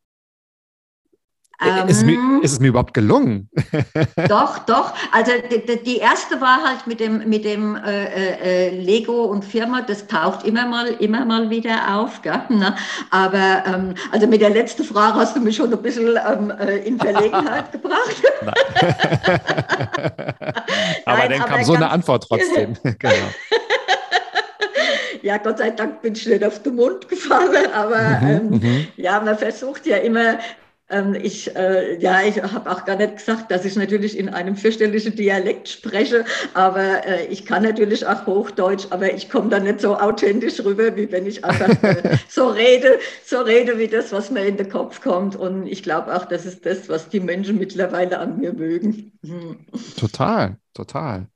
[1.58, 3.48] Ähm, ist, es mir, ist, es mir, überhaupt gelungen?
[4.28, 4.92] Doch, doch.
[5.12, 9.80] Also die, die, erste war halt mit dem, mit dem äh, äh, Lego und Firma,
[9.80, 12.20] das taucht immer mal, immer mal wieder auf.
[12.20, 12.40] Gell?
[12.50, 12.76] Na,
[13.10, 16.76] aber ähm, also mit der letzten Frage hast du mich schon ein bisschen ähm, äh,
[16.78, 18.22] in Verlegenheit gebracht.
[21.06, 22.76] aber Nein, dann kam aber so eine Antwort trotzdem.
[22.98, 23.14] genau.
[25.22, 28.86] Ja, Gott sei Dank bin ich nicht auf den Mund gefallen, aber mhm, ähm, mhm.
[28.96, 30.38] ja, man versucht ja immer ähm,
[31.20, 35.16] ich, äh, ja, ich habe auch gar nicht gesagt, dass ich natürlich in einem fürchterlichen
[35.16, 36.24] Dialekt spreche,
[36.54, 40.96] aber äh, ich kann natürlich auch Hochdeutsch, aber ich komme da nicht so authentisch rüber,
[40.96, 44.68] wie wenn ich einfach äh, so rede, so rede wie das, was mir in den
[44.68, 45.34] Kopf kommt.
[45.34, 49.12] Und ich glaube auch, das ist das, was die Menschen mittlerweile an mir mögen.
[49.24, 49.66] Hm.
[49.98, 51.26] Total, total.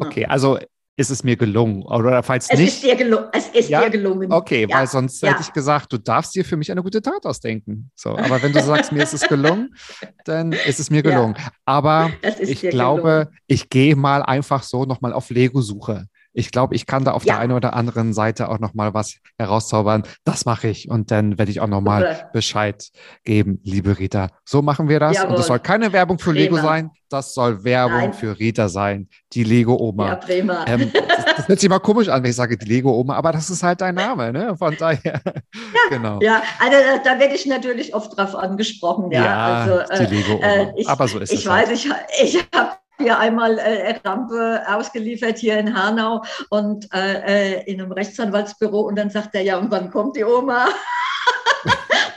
[0.00, 0.58] Okay, also
[0.98, 1.84] ist es mir gelungen.
[1.84, 2.68] Oder falls es nicht.
[2.68, 3.26] Ist dir gelungen.
[3.32, 3.82] Es ist ja?
[3.82, 4.32] dir gelungen.
[4.32, 4.76] Okay, ja.
[4.76, 5.30] weil sonst ja.
[5.30, 7.90] hätte ich gesagt, du darfst dir für mich eine gute Tat ausdenken.
[7.94, 9.74] So, aber wenn du sagst, mir ist es gelungen,
[10.24, 11.36] dann ist es mir gelungen.
[11.64, 13.38] Aber ich glaube, gelungen.
[13.46, 17.34] ich gehe mal einfach so nochmal auf Lego-Suche ich glaube, ich kann da auf ja.
[17.34, 20.04] der einen oder anderen Seite auch noch mal was herauszaubern.
[20.24, 22.88] Das mache ich und dann werde ich auch noch mal Bescheid
[23.24, 24.28] geben, liebe Rita.
[24.44, 25.30] So machen wir das Jawohl.
[25.30, 26.56] und das soll keine Werbung für prima.
[26.56, 28.12] Lego sein, das soll Werbung Nein.
[28.12, 30.08] für Rita sein, die Lego Oma.
[30.08, 30.64] Ja, prima.
[30.68, 33.32] Ähm, das, das, hört sich mal komisch an, wenn ich sage die Lego Oma, aber
[33.32, 34.56] das ist halt dein Name, ne?
[34.56, 35.20] Von daher.
[35.54, 36.18] Ja, genau.
[36.22, 39.10] Ja, also da werde ich natürlich oft drauf angesprochen.
[39.10, 40.46] Ja, ja also, die Lego Oma.
[40.46, 41.44] Äh, ich, aber so ist ich es.
[41.44, 42.02] Ich weiß, halt.
[42.20, 47.80] ich, ich habe hier einmal äh, Rampe ausgeliefert hier in Hanau und äh, äh, in
[47.80, 50.68] einem Rechtsanwaltsbüro und dann sagt er, ja, und wann kommt die Oma?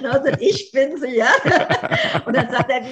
[0.06, 1.30] Also ich bin sie, ja.
[2.26, 2.84] Und dann sagt er,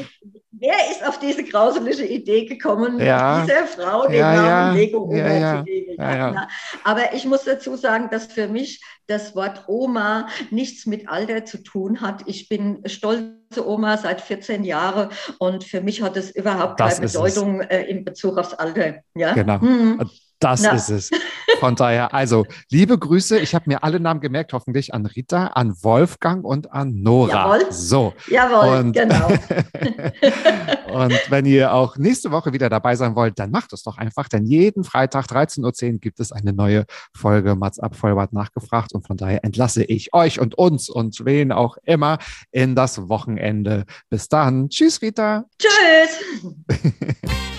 [0.51, 3.41] wer ist auf diese grauselige Idee gekommen, ja.
[3.41, 4.71] dieser Frau den ja, Namen ja.
[4.73, 5.95] Lego Oma ja, zu geben?
[5.97, 6.47] Ja,
[6.83, 11.57] Aber ich muss dazu sagen, dass für mich das Wort Oma nichts mit Alter zu
[11.63, 12.23] tun hat.
[12.25, 17.07] Ich bin stolze Oma seit 14 Jahren und für mich hat es überhaupt das keine
[17.07, 18.99] Bedeutung äh, in Bezug aufs Alter.
[19.15, 19.33] Ja?
[19.33, 19.59] Genau.
[19.61, 20.09] Hm.
[20.39, 20.71] Das Na.
[20.71, 21.11] ist es.
[21.59, 23.39] Von daher, also, liebe Grüße.
[23.39, 27.57] Ich habe mir alle Namen gemerkt, hoffentlich an Rita, an Wolfgang und an Nora.
[27.57, 27.71] Jawohl.
[27.71, 28.13] So.
[28.27, 29.27] Jawohl, und, genau.
[30.93, 34.29] und wenn ihr auch nächste Woche wieder dabei sein wollt, dann macht es doch einfach,
[34.29, 39.05] denn jeden Freitag 13.10 Uhr gibt es eine neue Folge Mats ab Vollbart nachgefragt und
[39.05, 42.19] von daher entlasse ich euch und uns und wen auch immer
[42.51, 43.85] in das Wochenende.
[44.09, 44.69] Bis dann.
[44.69, 45.45] Tschüss, Rita.
[45.57, 46.23] Tschüss.